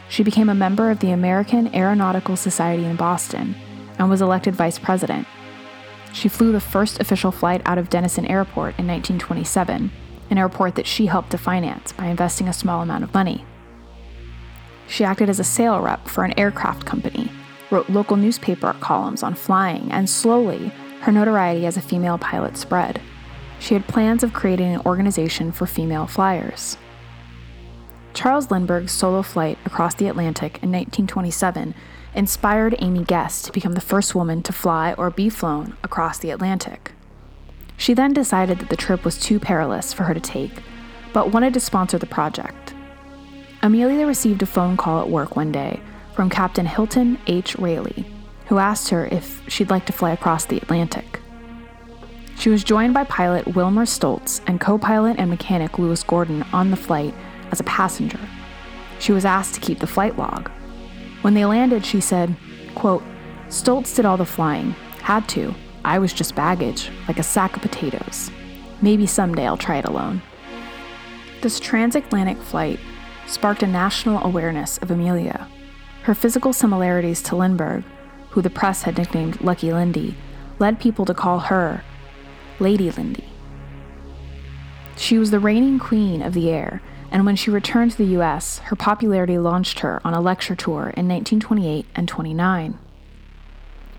She 0.07 0.21
became 0.21 0.49
a 0.49 0.55
member 0.55 0.91
of 0.91 0.99
the 0.99 1.09
American 1.09 1.73
Aeronautical 1.73 2.35
Society 2.35 2.85
in 2.85 2.95
Boston 2.95 3.55
and 3.97 4.07
was 4.07 4.21
elected 4.21 4.53
vice 4.53 4.77
president, 4.77 5.25
she 6.13 6.29
flew 6.29 6.51
the 6.51 6.61
first 6.61 6.99
official 6.99 7.31
flight 7.31 7.61
out 7.65 7.77
of 7.77 7.89
Dennison 7.89 8.25
Airport 8.27 8.77
in 8.79 8.87
1927, 8.87 9.91
an 10.29 10.37
airport 10.37 10.75
that 10.75 10.87
she 10.87 11.07
helped 11.07 11.31
to 11.31 11.37
finance 11.37 11.91
by 11.91 12.05
investing 12.05 12.47
a 12.47 12.53
small 12.53 12.81
amount 12.81 13.03
of 13.03 13.13
money. 13.13 13.43
She 14.87 15.03
acted 15.03 15.27
as 15.27 15.39
a 15.39 15.43
sale 15.43 15.81
rep 15.81 16.07
for 16.07 16.23
an 16.23 16.37
aircraft 16.37 16.85
company, 16.85 17.31
wrote 17.71 17.89
local 17.89 18.15
newspaper 18.15 18.73
columns 18.79 19.23
on 19.23 19.33
flying, 19.33 19.91
and 19.91 20.07
slowly, 20.07 20.71
her 21.01 21.11
notoriety 21.11 21.65
as 21.65 21.77
a 21.77 21.81
female 21.81 22.19
pilot 22.19 22.57
spread. 22.57 23.01
She 23.59 23.73
had 23.73 23.87
plans 23.87 24.23
of 24.23 24.33
creating 24.33 24.75
an 24.75 24.81
organization 24.85 25.51
for 25.51 25.65
female 25.65 26.05
flyers. 26.05 26.77
Charles 28.13 28.51
Lindbergh's 28.51 28.91
solo 28.91 29.21
flight 29.21 29.57
across 29.65 29.95
the 29.95 30.07
Atlantic 30.07 30.61
in 30.61 30.71
1927 30.71 31.73
inspired 32.13 32.75
Amy 32.79 33.03
Guest 33.03 33.45
to 33.45 33.51
become 33.51 33.73
the 33.73 33.81
first 33.81 34.13
woman 34.13 34.43
to 34.43 34.53
fly 34.53 34.93
or 34.93 35.09
be 35.09 35.29
flown 35.29 35.75
across 35.83 36.19
the 36.19 36.29
Atlantic. 36.29 36.91
She 37.75 37.93
then 37.93 38.13
decided 38.13 38.59
that 38.59 38.69
the 38.69 38.75
trip 38.75 39.03
was 39.03 39.17
too 39.17 39.39
perilous 39.39 39.93
for 39.93 40.03
her 40.03 40.13
to 40.13 40.19
take, 40.19 40.61
but 41.11 41.31
wanted 41.31 41.53
to 41.55 41.59
sponsor 41.59 41.97
the 41.97 42.05
project. 42.05 42.73
Amelia 43.63 44.05
received 44.05 44.43
a 44.43 44.45
phone 44.45 44.77
call 44.77 45.01
at 45.01 45.09
work 45.09 45.35
one 45.35 45.51
day 45.51 45.79
from 46.13 46.29
Captain 46.29 46.67
Hilton 46.67 47.17
H. 47.25 47.57
Railey, 47.57 48.05
who 48.47 48.59
asked 48.59 48.89
her 48.89 49.05
if 49.07 49.41
she'd 49.47 49.71
like 49.71 49.85
to 49.87 49.93
fly 49.93 50.11
across 50.11 50.45
the 50.45 50.57
Atlantic. 50.57 51.19
She 52.37 52.49
was 52.49 52.63
joined 52.63 52.93
by 52.93 53.05
pilot 53.05 53.55
Wilmer 53.55 53.85
Stultz 53.85 54.41
and 54.45 54.59
co 54.59 54.77
pilot 54.77 55.17
and 55.17 55.29
mechanic 55.29 55.79
Louis 55.79 56.03
Gordon 56.03 56.43
on 56.53 56.69
the 56.69 56.77
flight 56.77 57.13
as 57.53 57.59
a 57.59 57.65
passenger. 57.65 58.19
She 58.97 59.11
was 59.11 59.25
asked 59.25 59.53
to 59.53 59.61
keep 59.61 59.77
the 59.77 59.85
flight 59.85 60.17
log. 60.17 60.49
When 61.21 61.35
they 61.35 61.45
landed, 61.45 61.85
she 61.85 62.01
said, 62.01 62.35
quote, 62.73 63.03
Stultz 63.49 63.95
did 63.95 64.05
all 64.05 64.17
the 64.17 64.25
flying, 64.25 64.71
had 65.03 65.29
to. 65.29 65.53
I 65.85 65.99
was 65.99 66.13
just 66.13 66.33
baggage, 66.33 66.89
like 67.07 67.19
a 67.19 67.23
sack 67.23 67.55
of 67.55 67.61
potatoes. 67.61 68.31
Maybe 68.81 69.05
someday 69.05 69.45
I'll 69.45 69.55
try 69.55 69.77
it 69.77 69.85
alone. 69.85 70.23
This 71.41 71.59
transatlantic 71.59 72.41
flight 72.41 72.79
sparked 73.27 73.61
a 73.61 73.67
national 73.67 74.23
awareness 74.23 74.79
of 74.79 74.89
Amelia. 74.89 75.47
Her 76.03 76.15
physical 76.15 76.53
similarities 76.53 77.21
to 77.23 77.35
Lindbergh, 77.35 77.83
who 78.31 78.41
the 78.41 78.49
press 78.49 78.81
had 78.81 78.97
nicknamed 78.97 79.41
Lucky 79.41 79.71
Lindy, 79.71 80.15
led 80.57 80.79
people 80.79 81.05
to 81.05 81.13
call 81.13 81.39
her 81.39 81.83
Lady 82.59 82.89
Lindy. 82.89 83.29
She 84.97 85.19
was 85.19 85.29
the 85.29 85.39
reigning 85.39 85.77
queen 85.77 86.23
of 86.23 86.33
the 86.33 86.49
air, 86.49 86.81
and 87.13 87.27
when 87.27 87.35
she 87.35 87.51
returned 87.51 87.91
to 87.91 87.97
the 87.97 88.17
US, 88.17 88.57
her 88.57 88.75
popularity 88.75 89.37
launched 89.37 89.81
her 89.81 90.01
on 90.03 90.15
a 90.15 90.19
lecture 90.19 90.55
tour 90.55 90.91
in 90.97 91.07
1928 91.07 91.85
and 91.93 92.07
29. 92.07 92.79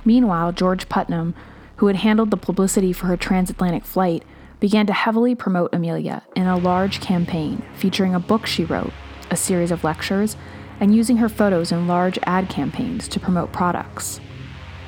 Meanwhile, 0.05 0.53
George 0.53 0.89
Putnam, 0.89 1.33
who 1.77 1.87
had 1.87 1.97
handled 1.97 2.33
the 2.33 2.37
publicity 2.37 2.93
for 2.93 3.07
her 3.07 3.17
transatlantic 3.17 3.85
flight, 3.85 4.25
began 4.59 4.85
to 4.87 4.93
heavily 4.93 5.37
promote 5.37 5.73
Amelia 5.73 6.25
in 6.35 6.49
a 6.49 6.57
large 6.57 7.01
campaign 7.01 7.63
featuring 7.77 8.17
a 8.17 8.21
book 8.21 8.47
she 8.47 8.65
wrote, 8.65 8.93
a 9.31 9.37
series 9.37 9.71
of 9.71 9.85
lectures, 9.85 10.37
and 10.81 10.95
using 10.95 11.19
her 11.19 11.29
photos 11.29 11.71
in 11.71 11.87
large 11.87 12.19
ad 12.25 12.49
campaigns 12.49 13.07
to 13.07 13.21
promote 13.21 13.53
products. 13.53 14.21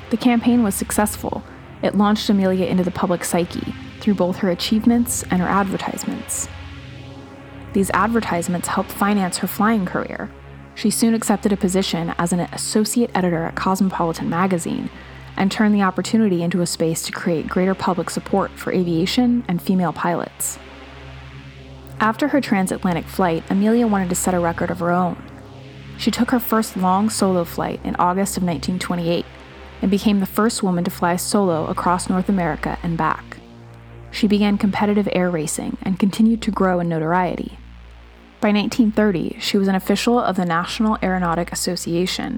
The 0.09 0.17
campaign 0.17 0.63
was 0.63 0.75
successful. 0.75 1.43
It 1.81 1.95
launched 1.95 2.29
Amelia 2.29 2.65
into 2.65 2.83
the 2.83 2.91
public 2.91 3.23
psyche 3.23 3.73
through 4.01 4.15
both 4.15 4.37
her 4.37 4.49
achievements 4.49 5.23
and 5.31 5.41
her 5.41 5.47
advertisements. 5.47 6.49
These 7.77 7.91
advertisements 7.93 8.69
helped 8.69 8.91
finance 8.91 9.37
her 9.37 9.45
flying 9.45 9.85
career. 9.85 10.31
She 10.73 10.89
soon 10.89 11.13
accepted 11.13 11.53
a 11.53 11.57
position 11.57 12.15
as 12.17 12.33
an 12.33 12.39
associate 12.39 13.11
editor 13.13 13.43
at 13.43 13.55
Cosmopolitan 13.55 14.27
magazine 14.27 14.89
and 15.35 15.51
turned 15.51 15.75
the 15.75 15.83
opportunity 15.83 16.41
into 16.41 16.61
a 16.61 16.65
space 16.65 17.03
to 17.03 17.11
create 17.11 17.47
greater 17.47 17.75
public 17.75 18.09
support 18.09 18.49
for 18.49 18.73
aviation 18.73 19.45
and 19.47 19.61
female 19.61 19.93
pilots. 19.93 20.57
After 21.99 22.29
her 22.29 22.41
transatlantic 22.41 23.05
flight, 23.05 23.43
Amelia 23.47 23.85
wanted 23.85 24.09
to 24.09 24.15
set 24.15 24.33
a 24.33 24.39
record 24.39 24.71
of 24.71 24.79
her 24.79 24.89
own. 24.89 25.21
She 25.99 26.09
took 26.09 26.31
her 26.31 26.39
first 26.39 26.77
long 26.77 27.11
solo 27.11 27.43
flight 27.43 27.79
in 27.83 27.95
August 27.97 28.37
of 28.37 28.43
1928 28.43 29.23
and 29.83 29.91
became 29.91 30.19
the 30.19 30.25
first 30.25 30.63
woman 30.63 30.83
to 30.83 30.89
fly 30.89 31.15
solo 31.15 31.67
across 31.67 32.09
North 32.09 32.27
America 32.27 32.79
and 32.81 32.97
back. 32.97 33.37
She 34.09 34.25
began 34.25 34.57
competitive 34.57 35.07
air 35.11 35.29
racing 35.29 35.77
and 35.83 35.99
continued 35.99 36.41
to 36.41 36.49
grow 36.49 36.79
in 36.79 36.89
notoriety. 36.89 37.59
By 38.39 38.51
1930, 38.51 39.37
she 39.39 39.57
was 39.57 39.67
an 39.67 39.73
official 39.73 40.19
of 40.19 40.35
the 40.35 40.45
National 40.45 40.99
Aeronautic 41.01 41.51
Association, 41.51 42.37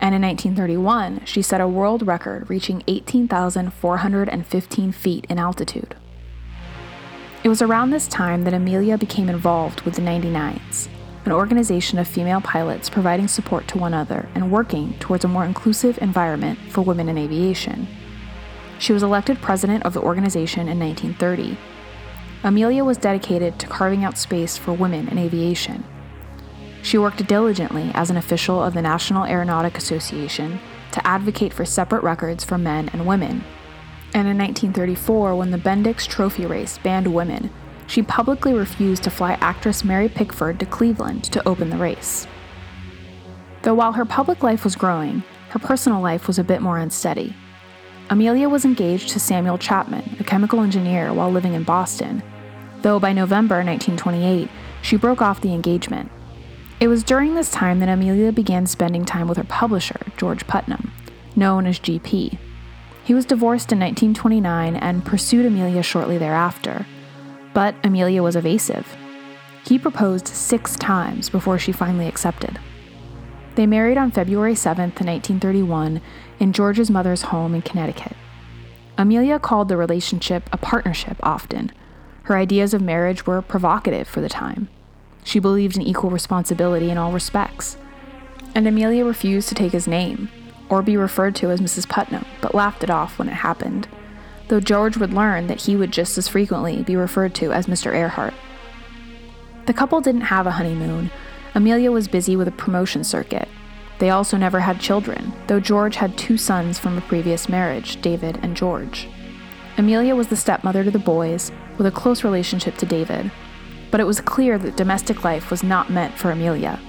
and 0.00 0.12
in 0.12 0.22
1931, 0.22 1.24
she 1.24 1.40
set 1.40 1.60
a 1.60 1.68
world 1.68 2.04
record 2.04 2.50
reaching 2.50 2.82
18,415 2.88 4.92
feet 4.92 5.24
in 5.28 5.38
altitude. 5.38 5.94
It 7.44 7.48
was 7.48 7.62
around 7.62 7.90
this 7.90 8.08
time 8.08 8.42
that 8.42 8.54
Amelia 8.54 8.98
became 8.98 9.28
involved 9.28 9.82
with 9.82 9.94
the 9.94 10.02
99s, 10.02 10.88
an 11.24 11.30
organization 11.30 12.00
of 12.00 12.08
female 12.08 12.40
pilots 12.40 12.90
providing 12.90 13.28
support 13.28 13.68
to 13.68 13.78
one 13.78 13.94
another 13.94 14.28
and 14.34 14.50
working 14.50 14.98
towards 14.98 15.24
a 15.24 15.28
more 15.28 15.44
inclusive 15.44 15.96
environment 16.02 16.58
for 16.70 16.82
women 16.82 17.08
in 17.08 17.18
aviation. 17.18 17.86
She 18.80 18.92
was 18.92 19.04
elected 19.04 19.40
president 19.40 19.84
of 19.84 19.94
the 19.94 20.02
organization 20.02 20.68
in 20.68 20.80
1930. 20.80 21.56
Amelia 22.46 22.84
was 22.84 22.96
dedicated 22.96 23.58
to 23.58 23.66
carving 23.66 24.04
out 24.04 24.16
space 24.16 24.56
for 24.56 24.72
women 24.72 25.08
in 25.08 25.18
aviation. 25.18 25.82
She 26.80 26.96
worked 26.96 27.26
diligently 27.26 27.90
as 27.92 28.08
an 28.08 28.16
official 28.16 28.62
of 28.62 28.72
the 28.72 28.82
National 28.82 29.24
Aeronautic 29.24 29.76
Association 29.76 30.60
to 30.92 31.04
advocate 31.04 31.52
for 31.52 31.64
separate 31.64 32.04
records 32.04 32.44
for 32.44 32.56
men 32.56 32.88
and 32.92 33.04
women. 33.04 33.42
And 34.14 34.28
in 34.28 34.38
1934, 34.38 35.34
when 35.34 35.50
the 35.50 35.58
Bendix 35.58 36.06
Trophy 36.06 36.46
race 36.46 36.78
banned 36.78 37.12
women, 37.12 37.50
she 37.88 38.00
publicly 38.00 38.54
refused 38.54 39.02
to 39.02 39.10
fly 39.10 39.32
actress 39.40 39.82
Mary 39.82 40.08
Pickford 40.08 40.60
to 40.60 40.66
Cleveland 40.66 41.24
to 41.24 41.48
open 41.48 41.68
the 41.68 41.76
race. 41.76 42.28
Though 43.62 43.74
while 43.74 43.94
her 43.94 44.04
public 44.04 44.44
life 44.44 44.62
was 44.62 44.76
growing, 44.76 45.24
her 45.48 45.58
personal 45.58 46.00
life 46.00 46.28
was 46.28 46.38
a 46.38 46.44
bit 46.44 46.62
more 46.62 46.78
unsteady. 46.78 47.34
Amelia 48.08 48.48
was 48.48 48.64
engaged 48.64 49.08
to 49.08 49.18
Samuel 49.18 49.58
Chapman, 49.58 50.18
a 50.20 50.24
chemical 50.24 50.60
engineer, 50.60 51.12
while 51.12 51.32
living 51.32 51.54
in 51.54 51.64
Boston, 51.64 52.22
though 52.86 53.00
by 53.00 53.12
November 53.12 53.56
1928, 53.64 54.48
she 54.80 54.96
broke 54.96 55.20
off 55.20 55.40
the 55.40 55.52
engagement. 55.52 56.08
It 56.78 56.86
was 56.86 57.02
during 57.02 57.34
this 57.34 57.50
time 57.50 57.80
that 57.80 57.88
Amelia 57.88 58.30
began 58.30 58.64
spending 58.64 59.04
time 59.04 59.26
with 59.26 59.38
her 59.38 59.42
publisher, 59.42 59.98
George 60.16 60.46
Putnam, 60.46 60.92
known 61.34 61.66
as 61.66 61.80
GP. 61.80 62.38
He 63.02 63.12
was 63.12 63.24
divorced 63.24 63.72
in 63.72 63.80
1929 63.80 64.76
and 64.76 65.04
pursued 65.04 65.46
Amelia 65.46 65.82
shortly 65.82 66.16
thereafter, 66.16 66.86
but 67.52 67.74
Amelia 67.82 68.22
was 68.22 68.36
evasive. 68.36 68.86
He 69.66 69.80
proposed 69.80 70.28
six 70.28 70.76
times 70.76 71.28
before 71.28 71.58
she 71.58 71.72
finally 71.72 72.06
accepted. 72.06 72.56
They 73.56 73.66
married 73.66 73.98
on 73.98 74.12
February 74.12 74.54
7, 74.54 74.90
1931, 74.90 76.00
in 76.38 76.52
George's 76.52 76.88
mother's 76.88 77.22
home 77.22 77.52
in 77.52 77.62
Connecticut. 77.62 78.16
Amelia 78.96 79.40
called 79.40 79.66
the 79.66 79.76
relationship 79.76 80.48
a 80.52 80.56
partnership 80.56 81.16
often. 81.24 81.72
Her 82.26 82.36
ideas 82.36 82.72
of 82.72 82.82
marriage 82.82 83.26
were 83.26 83.42
provocative 83.42 84.06
for 84.06 84.20
the 84.20 84.28
time. 84.28 84.68
She 85.24 85.40
believed 85.40 85.76
in 85.76 85.82
equal 85.82 86.10
responsibility 86.10 86.90
in 86.90 86.98
all 86.98 87.10
respects. 87.10 87.76
And 88.54 88.68
Amelia 88.68 89.04
refused 89.04 89.48
to 89.48 89.56
take 89.56 89.72
his 89.72 89.88
name, 89.88 90.28
or 90.68 90.82
be 90.82 90.96
referred 90.96 91.34
to 91.36 91.50
as 91.50 91.60
Mrs. 91.60 91.88
Putnam, 91.88 92.24
but 92.40 92.54
laughed 92.54 92.84
it 92.84 92.90
off 92.90 93.18
when 93.18 93.28
it 93.28 93.34
happened 93.34 93.88
though 94.48 94.60
George 94.60 94.96
would 94.96 95.12
learn 95.12 95.46
that 95.46 95.62
he 95.62 95.76
would 95.76 95.90
just 95.90 96.16
as 96.18 96.28
frequently 96.28 96.82
be 96.82 96.96
referred 96.96 97.34
to 97.34 97.52
as 97.52 97.66
Mr. 97.66 97.94
Earhart. 97.94 98.34
The 99.66 99.74
couple 99.74 100.00
didn't 100.00 100.22
have 100.22 100.46
a 100.46 100.52
honeymoon. 100.52 101.10
Amelia 101.54 101.90
was 101.90 102.08
busy 102.08 102.36
with 102.36 102.46
a 102.46 102.52
promotion 102.52 103.02
circuit. 103.02 103.48
They 103.98 104.10
also 104.10 104.36
never 104.36 104.60
had 104.60 104.78
children, 104.78 105.32
though 105.46 105.58
George 105.58 105.96
had 105.96 106.16
two 106.16 106.36
sons 106.36 106.78
from 106.78 106.96
a 106.96 107.02
previous 107.02 107.48
marriage, 107.48 108.00
David 108.00 108.38
and 108.42 108.56
George. 108.56 109.08
Amelia 109.78 110.16
was 110.16 110.28
the 110.28 110.36
stepmother 110.36 110.84
to 110.84 110.90
the 110.90 110.98
boys, 110.98 111.52
with 111.76 111.86
a 111.86 111.90
close 111.90 112.24
relationship 112.24 112.76
to 112.78 112.86
David, 112.86 113.30
but 113.90 114.00
it 114.00 114.06
was 114.06 114.20
clear 114.20 114.58
that 114.58 114.76
domestic 114.76 115.22
life 115.22 115.50
was 115.50 115.62
not 115.62 115.90
meant 115.90 116.14
for 116.14 116.30
Amelia. 116.30 116.80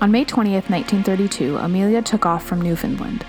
On 0.00 0.10
May 0.10 0.24
20th, 0.24 0.70
1932, 0.70 1.56
Amelia 1.56 2.02
took 2.02 2.26
off 2.26 2.44
from 2.44 2.60
Newfoundland. 2.60 3.26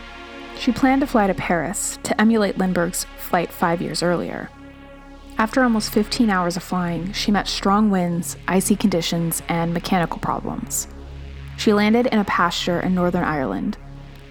She 0.58 0.72
planned 0.72 1.02
to 1.02 1.08
fly 1.08 1.28
to 1.28 1.34
Paris 1.34 1.98
to 2.04 2.20
emulate 2.22 2.58
Lindbergh's 2.58 3.06
flight 3.18 3.52
five 3.52 3.82
years 3.82 4.04
earlier. 4.04 4.50
After 5.38 5.64
almost 5.64 5.92
15 5.92 6.30
hours 6.30 6.56
of 6.56 6.64
flying, 6.64 7.12
she 7.14 7.32
met 7.32 7.48
strong 7.48 7.90
winds, 7.90 8.38
icy 8.48 8.76
conditions, 8.76 9.42
and 9.50 9.74
mechanical 9.74 10.20
problems. 10.20 10.88
She 11.58 11.74
landed 11.74 12.06
in 12.08 12.20
a 12.20 12.26
pasture 12.26 12.80
in 12.80 12.94
Northern 12.94 13.24
Ireland. 13.24 13.78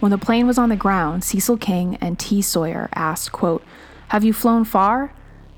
When 0.00 0.10
the 0.10 0.18
plane 0.18 0.46
was 0.46 0.58
on 0.58 0.68
the 0.68 0.76
ground, 0.76 1.24
Cecil 1.24 1.58
King 1.58 1.96
and 2.00 2.18
T. 2.18 2.40
Sawyer 2.42 2.88
asked, 2.94 3.32
quote, 3.32 3.62
Have 4.08 4.24
you 4.24 4.32
flown 4.32 4.64
far? 4.64 5.12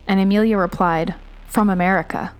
And 0.07 0.21
Amelia 0.21 0.57
replied, 0.57 1.15
From 1.47 1.69
America. 1.69 2.33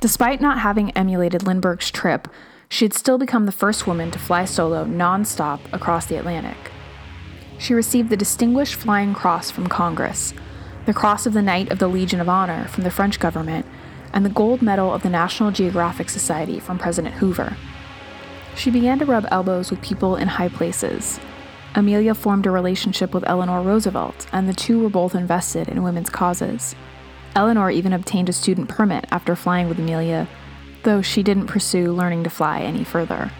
Despite 0.00 0.40
not 0.40 0.60
having 0.60 0.90
emulated 0.92 1.42
Lindbergh's 1.42 1.90
trip, 1.90 2.28
she 2.68 2.84
had 2.84 2.94
still 2.94 3.18
become 3.18 3.46
the 3.46 3.52
first 3.52 3.86
woman 3.86 4.10
to 4.10 4.18
fly 4.18 4.44
solo 4.44 4.84
nonstop 4.84 5.60
across 5.72 6.06
the 6.06 6.16
Atlantic 6.16 6.72
she 7.62 7.74
received 7.74 8.10
the 8.10 8.16
Distinguished 8.16 8.74
Flying 8.74 9.14
Cross 9.14 9.52
from 9.52 9.68
Congress, 9.68 10.34
the 10.84 10.92
Cross 10.92 11.26
of 11.26 11.32
the 11.32 11.42
Knight 11.42 11.70
of 11.70 11.78
the 11.78 11.86
Legion 11.86 12.20
of 12.20 12.28
Honor 12.28 12.66
from 12.66 12.82
the 12.82 12.90
French 12.90 13.20
government, 13.20 13.64
and 14.12 14.26
the 14.26 14.30
Gold 14.30 14.62
Medal 14.62 14.92
of 14.92 15.02
the 15.02 15.08
National 15.08 15.52
Geographic 15.52 16.10
Society 16.10 16.58
from 16.58 16.76
President 16.76 17.14
Hoover. 17.14 17.56
She 18.56 18.70
began 18.70 18.98
to 18.98 19.04
rub 19.04 19.26
elbows 19.30 19.70
with 19.70 19.80
people 19.80 20.16
in 20.16 20.26
high 20.26 20.48
places. 20.48 21.20
Amelia 21.74 22.14
formed 22.14 22.46
a 22.46 22.50
relationship 22.50 23.14
with 23.14 23.26
Eleanor 23.26 23.62
Roosevelt, 23.62 24.26
and 24.32 24.48
the 24.48 24.52
two 24.54 24.78
were 24.78 24.90
both 24.90 25.14
invested 25.14 25.68
in 25.68 25.82
women's 25.82 26.10
causes. 26.10 26.74
Eleanor 27.34 27.70
even 27.70 27.94
obtained 27.94 28.28
a 28.28 28.32
student 28.32 28.68
permit 28.68 29.06
after 29.10 29.34
flying 29.34 29.68
with 29.68 29.78
Amelia, 29.78 30.28
though 30.82 31.00
she 31.00 31.22
didn't 31.22 31.46
pursue 31.46 31.92
learning 31.92 32.24
to 32.24 32.30
fly 32.30 32.60
any 32.60 32.84
further. 32.84 33.30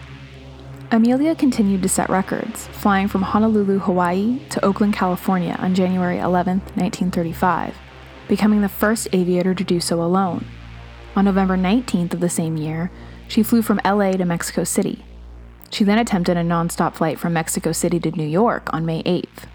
Amelia 0.91 1.35
continued 1.35 1.83
to 1.83 1.89
set 1.89 2.09
records, 2.09 2.67
flying 2.67 3.07
from 3.07 3.21
Honolulu, 3.21 3.79
Hawaii 3.79 4.39
to 4.49 4.63
Oakland, 4.65 4.93
California 4.93 5.55
on 5.59 5.75
January 5.75 6.17
11, 6.17 6.59
1935, 6.75 7.75
becoming 8.27 8.61
the 8.61 8.69
first 8.69 9.07
aviator 9.11 9.53
to 9.53 9.63
do 9.63 9.79
so 9.79 10.01
alone. 10.01 10.45
On 11.15 11.25
November 11.25 11.57
19th 11.57 12.13
of 12.13 12.19
the 12.19 12.29
same 12.29 12.57
year, 12.57 12.91
she 13.27 13.43
flew 13.43 13.61
from 13.61 13.81
LA 13.85 14.13
to 14.13 14.25
Mexico 14.25 14.63
City. 14.63 15.03
She 15.73 15.83
then 15.83 15.97
attempted 15.97 16.37
a 16.37 16.43
nonstop 16.43 16.93
flight 16.93 17.17
from 17.17 17.33
Mexico 17.33 17.71
City 17.71 17.99
to 18.01 18.11
New 18.11 18.27
York 18.27 18.71
on 18.71 18.85
May 18.85 19.01
8th. 19.01 19.47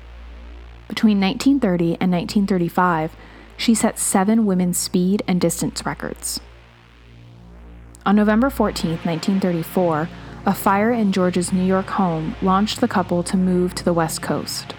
Between 0.89 1.21
1930 1.21 1.97
and 2.01 2.11
1935, 2.11 3.15
she 3.57 3.73
set 3.73 4.01
seven 4.01 4.45
women's 4.45 4.79
speed 4.79 5.23
and 5.29 5.41
distance 5.41 5.87
records. 5.87 6.41
On 8.05 8.17
November 8.17 8.51
14, 8.51 8.99
1934, 9.05 10.09
a 10.45 10.55
fire 10.55 10.91
in 10.91 11.13
George's 11.13 11.53
New 11.53 11.63
York 11.63 11.87
home 11.87 12.35
launched 12.43 12.81
the 12.81 12.89
couple 12.89 13.23
to 13.23 13.37
move 13.37 13.77
to 13.77 13.85
the 13.85 13.93
West 13.93 14.21
Coast. 14.21 14.75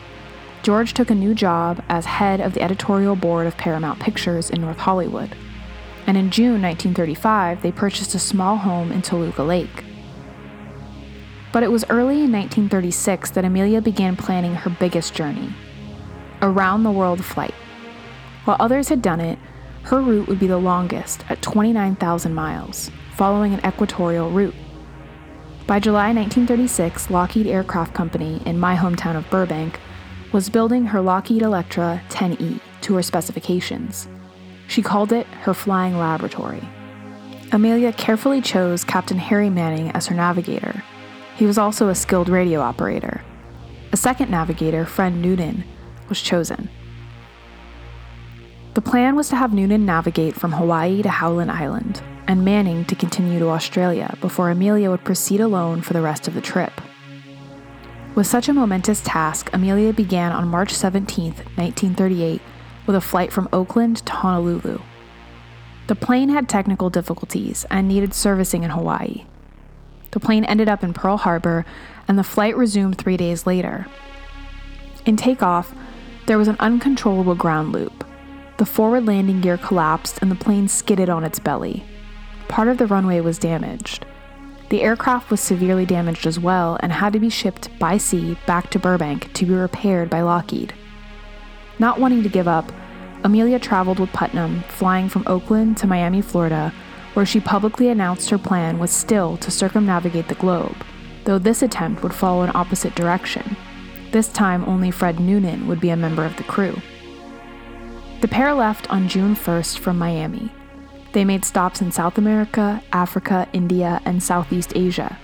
George 0.62 0.94
took 0.94 1.10
a 1.10 1.16
new 1.16 1.34
job 1.34 1.82
as 1.88 2.04
head 2.04 2.42
of 2.42 2.54
the 2.54 2.62
editorial 2.62 3.16
board 3.16 3.48
of 3.48 3.56
Paramount 3.56 4.02
Pictures 4.02 4.50
in 4.50 4.60
North 4.60 4.80
Hollywood. 4.80 5.34
And 6.06 6.18
in 6.18 6.32
June 6.32 6.62
1935, 6.62 7.62
they 7.62 7.72
purchased 7.72 8.14
a 8.14 8.20
small 8.20 8.58
home 8.58 8.92
in 8.92 9.02
Toluca 9.02 9.44
Lake. 9.44 9.86
But 11.52 11.64
it 11.64 11.72
was 11.72 11.86
early 11.90 12.24
in 12.24 12.32
1936 12.32 13.32
that 13.32 13.46
Amelia 13.46 13.82
began 13.82 14.16
planning 14.16 14.56
her 14.56 14.70
biggest 14.70 15.14
journey 15.14 15.54
a 16.42 16.50
round 16.50 16.86
the 16.86 16.92
world 16.92 17.24
flight. 17.24 17.54
While 18.46 18.56
others 18.62 18.88
had 18.88 19.02
done 19.02 19.20
it, 19.20 19.38
her 19.84 20.02
route 20.02 20.28
would 20.28 20.40
be 20.40 20.48
the 20.48 20.58
longest 20.58 21.26
at 21.30 21.42
29,000 21.42 22.34
miles, 22.34 22.90
following 23.16 23.54
an 23.54 23.66
equatorial 23.66 24.30
route. 24.30 24.56
By 25.68 25.80
July 25.80 26.14
1936, 26.14 27.10
Lockheed 27.10 27.46
Aircraft 27.46 27.94
Company 27.94 28.42
in 28.46 28.58
my 28.58 28.76
hometown 28.76 29.16
of 29.16 29.30
Burbank 29.30 29.80
was 30.32 30.50
building 30.50 30.86
her 30.86 31.02
Lockheed 31.02 31.42
Electra 31.42 32.02
10E 32.10 32.60
to 32.82 32.96
her 32.96 33.04
specifications. 33.04 34.08
She 34.68 34.82
called 34.82 35.12
it 35.12 35.28
her 35.42 35.54
flying 35.54 35.98
laboratory. 35.98 36.64
Amelia 37.52 37.92
carefully 37.92 38.42
chose 38.42 38.84
Captain 38.84 39.18
Harry 39.18 39.50
Manning 39.50 39.92
as 39.92 40.08
her 40.08 40.16
navigator. 40.16 40.84
He 41.40 41.46
was 41.46 41.58
also 41.58 41.88
a 41.88 41.96
skilled 41.96 42.28
radio 42.28 42.60
operator. 42.60 43.22
A 43.94 43.98
second 43.98 44.30
navigator, 44.30 44.86
Fred 44.86 45.16
Noonan, 45.16 45.64
was 46.10 46.22
chosen. 46.22 46.68
The 48.74 48.82
plan 48.82 49.16
was 49.16 49.30
to 49.30 49.38
have 49.38 49.54
Noonan 49.54 49.86
navigate 49.86 50.36
from 50.36 50.52
Hawaii 50.52 51.02
to 51.02 51.08
Howland 51.08 51.50
Island, 51.50 52.04
and 52.28 52.44
Manning 52.44 52.84
to 52.84 52.94
continue 52.94 53.40
to 53.40 53.48
Australia 53.48 54.18
before 54.20 54.50
Amelia 54.50 54.90
would 54.90 55.06
proceed 55.06 55.40
alone 55.40 55.82
for 55.82 55.94
the 55.94 56.02
rest 56.02 56.28
of 56.28 56.34
the 56.34 56.42
trip. 56.42 56.82
With 58.16 58.28
such 58.28 58.50
a 58.50 58.54
momentous 58.54 59.00
task, 59.00 59.50
Amelia 59.54 59.94
began 59.94 60.34
on 60.34 60.50
March 60.50 60.74
17, 60.74 61.36
1938, 61.56 62.42
with 62.86 62.98
a 62.98 63.02
flight 63.02 63.32
from 63.32 63.48
Oakland 63.54 64.06
to 64.08 64.12
Honolulu. 64.12 64.82
The 65.88 65.96
plane 65.96 66.28
had 66.28 66.50
technical 66.50 66.90
difficulties 66.90 67.66
and 67.72 67.88
needed 67.88 68.14
servicing 68.14 68.66
in 68.66 68.72
Hawaii. 68.72 69.24
The 70.12 70.20
plane 70.20 70.46
ended 70.46 70.70
up 70.70 70.84
in 70.84 70.94
Pearl 70.94 71.18
Harbor, 71.18 71.66
and 72.08 72.18
the 72.18 72.24
flight 72.24 72.58
resumed 72.58 72.98
three 72.98 73.18
days 73.18 73.46
later. 73.46 73.86
In 75.06 75.16
takeoff, 75.16 75.74
there 76.26 76.38
was 76.38 76.48
an 76.48 76.58
uncontrollable 76.60 77.36
ground 77.36 77.72
loop. 77.72 78.06
The 78.58 78.66
forward 78.66 79.06
landing 79.06 79.42
gear 79.42 79.58
collapsed 79.58 80.20
and 80.22 80.30
the 80.30 80.36
plane 80.36 80.68
skidded 80.68 81.10
on 81.10 81.24
its 81.24 81.40
belly. 81.40 81.84
Part 82.48 82.68
of 82.68 82.78
the 82.78 82.88
runway 82.88 83.22
was 83.22 83.38
damaged. 83.38 84.06
The 84.70 84.82
aircraft 84.82 85.32
was 85.32 85.40
severely 85.40 85.86
damaged 85.86 86.28
as 86.28 86.40
well 86.40 86.78
and 86.82 86.92
had 86.92 87.14
to 87.14 87.20
be 87.20 87.30
shipped 87.30 87.78
by 87.80 87.98
sea 87.98 88.38
back 88.46 88.70
to 88.72 88.80
Burbank 88.80 89.34
to 89.34 89.46
be 89.46 89.54
repaired 89.54 90.10
by 90.10 90.22
Lockheed. 90.22 90.74
Not 91.80 92.00
wanting 92.00 92.22
to 92.24 92.30
give 92.30 92.48
up, 92.48 92.72
Amelia 93.24 93.58
traveled 93.60 94.00
with 94.00 94.14
Putnam, 94.14 94.64
flying 94.68 95.10
from 95.10 95.24
Oakland 95.26 95.78
to 95.78 95.88
Miami, 95.88 96.22
Florida, 96.22 96.74
where 97.14 97.26
she 97.26 97.40
publicly 97.40 97.90
announced 97.90 98.30
her 98.30 98.38
plan 98.38 98.80
was 98.80 98.92
still 98.92 99.38
to 99.38 99.52
circumnavigate 99.52 100.28
the 100.28 100.36
globe, 100.36 100.76
though 101.26 101.40
this 101.40 101.62
attempt 101.62 102.04
would 102.04 102.14
follow 102.14 102.44
an 102.44 102.52
opposite 102.56 102.96
direction. 102.96 103.56
This 104.12 104.28
time, 104.28 104.64
only 104.66 104.92
Fred 104.92 105.20
Noonan 105.20 105.68
would 105.68 105.80
be 105.80 105.90
a 105.90 105.96
member 105.96 106.26
of 106.26 106.36
the 106.38 106.44
crew. 106.44 106.82
The 108.22 108.28
pair 108.28 108.54
left 108.54 108.90
on 108.90 109.08
June 109.08 109.36
1st 109.36 109.78
from 109.78 109.98
Miami. 109.98 110.52
They 111.14 111.26
made 111.26 111.46
stops 111.46 111.82
in 111.82 111.92
South 111.92 112.18
America, 112.18 112.84
Africa, 112.92 113.48
India, 113.54 114.02
and 114.06 114.22
Southeast 114.22 114.74
Asia. 114.76 115.18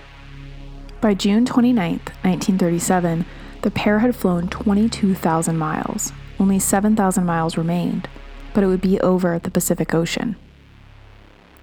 By 1.00 1.14
June 1.14 1.44
29, 1.44 1.90
1937, 1.90 3.26
the 3.62 3.70
pair 3.70 3.98
had 3.98 4.16
flown 4.16 4.48
22,000 4.48 5.56
miles. 5.56 6.12
Only 6.38 6.58
7,000 6.58 7.24
miles 7.24 7.56
remained, 7.56 8.08
but 8.54 8.64
it 8.64 8.68
would 8.68 8.80
be 8.80 9.00
over 9.00 9.38
the 9.38 9.50
Pacific 9.50 9.94
Ocean. 9.94 10.36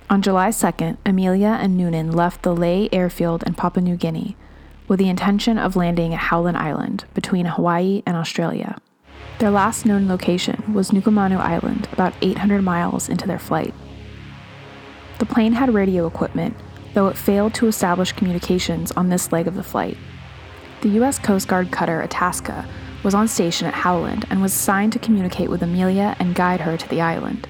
On 0.10 0.22
July 0.22 0.50
2nd, 0.50 0.98
Amelia 1.06 1.58
and 1.60 1.78
Noonan 1.78 2.12
left 2.12 2.44
the 2.44 2.56
Lae 2.56 2.90
airfield 2.92 3.44
in 3.44 3.54
Papua 3.54 3.84
New 3.84 3.96
Guinea 3.96 4.36
with 4.88 5.00
the 5.00 5.10
intention 5.10 5.58
of 5.58 5.76
landing 5.76 6.14
at 6.14 6.20
Howland 6.20 6.58
Island 6.58 7.06
between 7.14 7.46
Hawaii 7.46 8.04
and 8.06 8.18
Australia. 8.18 8.78
Their 9.40 9.50
last 9.50 9.86
known 9.86 10.08
location 10.08 10.74
was 10.74 10.92
Nukumanu 10.92 11.38
Island, 11.38 11.88
about 11.92 12.14
800 12.22 12.62
miles 12.62 13.10
into 13.10 13.28
their 13.28 13.40
flight. 13.40 13.74
The 15.20 15.26
plane 15.26 15.54
had 15.54 15.74
radio 15.74 16.06
equipment, 16.06 16.56
though 16.94 17.08
it 17.08 17.18
failed 17.18 17.54
to 17.56 17.68
establish 17.68 18.12
communications 18.12 18.92
on 18.92 19.10
this 19.10 19.32
leg 19.32 19.48
of 19.48 19.56
the 19.56 19.64
flight. 19.64 19.98
The 20.82 20.90
U.S. 20.90 21.18
Coast 21.18 21.48
Guard 21.48 21.72
cutter 21.72 22.02
Itasca 22.04 22.68
was 23.04 23.16
on 23.16 23.28
station 23.28 23.68
at 23.68 23.74
Howland 23.74 24.26
and 24.30 24.42
was 24.42 24.54
assigned 24.54 24.94
to 24.94 25.00
communicate 25.00 25.50
with 25.50 25.64
Amelia 25.64 26.16
and 26.20 26.36
guide 26.36 26.62
her 26.62 26.78
to 26.78 26.90
the 26.90 27.02
island. 27.02 27.48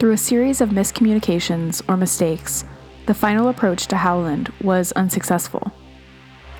Through 0.00 0.12
a 0.12 0.16
series 0.16 0.62
of 0.62 0.70
miscommunications 0.70 1.82
or 1.86 1.94
mistakes, 1.94 2.64
the 3.04 3.12
final 3.12 3.48
approach 3.48 3.86
to 3.88 3.98
Howland 3.98 4.50
was 4.62 4.92
unsuccessful. 4.92 5.72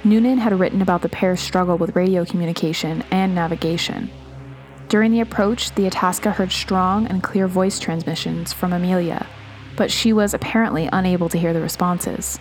Noonan 0.04 0.36
had 0.36 0.60
written 0.60 0.82
about 0.82 1.00
the 1.00 1.08
pair's 1.08 1.40
struggle 1.40 1.78
with 1.78 1.96
radio 1.96 2.26
communication 2.26 3.02
and 3.10 3.34
navigation. 3.34 4.10
During 4.90 5.10
the 5.10 5.22
approach, 5.22 5.74
the 5.74 5.86
Itasca 5.86 6.32
heard 6.32 6.52
strong 6.52 7.06
and 7.06 7.22
clear 7.22 7.48
voice 7.48 7.78
transmissions 7.78 8.52
from 8.52 8.74
Amelia, 8.74 9.26
but 9.74 9.90
she 9.90 10.12
was 10.12 10.34
apparently 10.34 10.90
unable 10.92 11.30
to 11.30 11.38
hear 11.38 11.54
the 11.54 11.62
responses. 11.62 12.38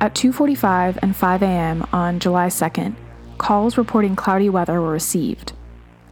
At 0.00 0.14
2:45 0.14 0.98
and 1.02 1.14
5 1.14 1.42
a.m. 1.42 1.86
on 1.92 2.20
July 2.20 2.46
2nd, 2.46 2.94
calls 3.36 3.76
reporting 3.76 4.16
cloudy 4.16 4.48
weather 4.48 4.80
were 4.80 4.92
received. 4.92 5.52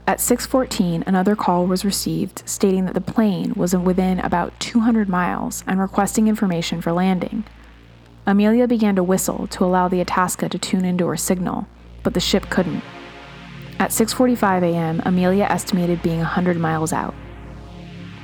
At 0.08 0.20
6:14, 0.20 1.04
another 1.06 1.36
call 1.36 1.66
was 1.66 1.84
received 1.84 2.42
stating 2.46 2.86
that 2.86 2.94
the 2.94 3.00
plane 3.02 3.52
was 3.54 3.76
within 3.76 4.20
about 4.20 4.58
200 4.58 5.06
miles 5.06 5.62
and 5.66 5.78
requesting 5.78 6.28
information 6.28 6.80
for 6.80 6.92
landing. 6.92 7.44
Amelia 8.26 8.66
began 8.66 8.96
to 8.96 9.02
whistle 9.02 9.46
to 9.48 9.66
allow 9.66 9.86
the 9.86 10.00
Itasca 10.00 10.48
to 10.48 10.58
tune 10.58 10.86
into 10.86 11.06
her 11.08 11.18
signal, 11.18 11.66
but 12.02 12.14
the 12.14 12.20
ship 12.20 12.48
couldn't. 12.48 12.82
At 13.78 13.90
6:45 13.90 14.62
a.m., 14.62 15.02
Amelia 15.04 15.44
estimated 15.44 16.02
being 16.02 16.20
100 16.20 16.56
miles 16.58 16.94
out. 16.94 17.14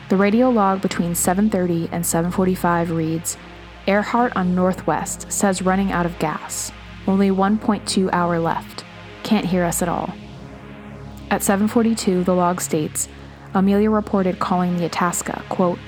The 0.09 0.17
radio 0.17 0.49
log 0.49 0.81
between 0.81 1.15
7:30 1.15 1.91
and 1.93 2.07
7:45 2.07 2.93
reads, 2.93 3.37
"Earhart 3.87 4.33
on 4.35 4.55
Northwest 4.55 5.31
says 5.31 5.61
running 5.61 5.93
out 5.93 6.07
of 6.07 6.19
gas. 6.19 6.73
Only 7.07 7.31
1.2 7.31 8.09
hour 8.11 8.39
left. 8.39 8.85
Can't 9.23 9.45
hear 9.45 9.65
us 9.65 9.83
at 9.83 9.89
all." 9.91 10.15
At 11.31 11.43
7:42, 11.43 12.25
the 12.25 12.35
log 12.35 12.61
states, 12.61 13.09
Amelia 13.55 13.91
reported 13.91 14.39
calling 14.39 14.77
the 14.77 14.85
Itasca, 14.85 15.43
quote, 15.49 15.79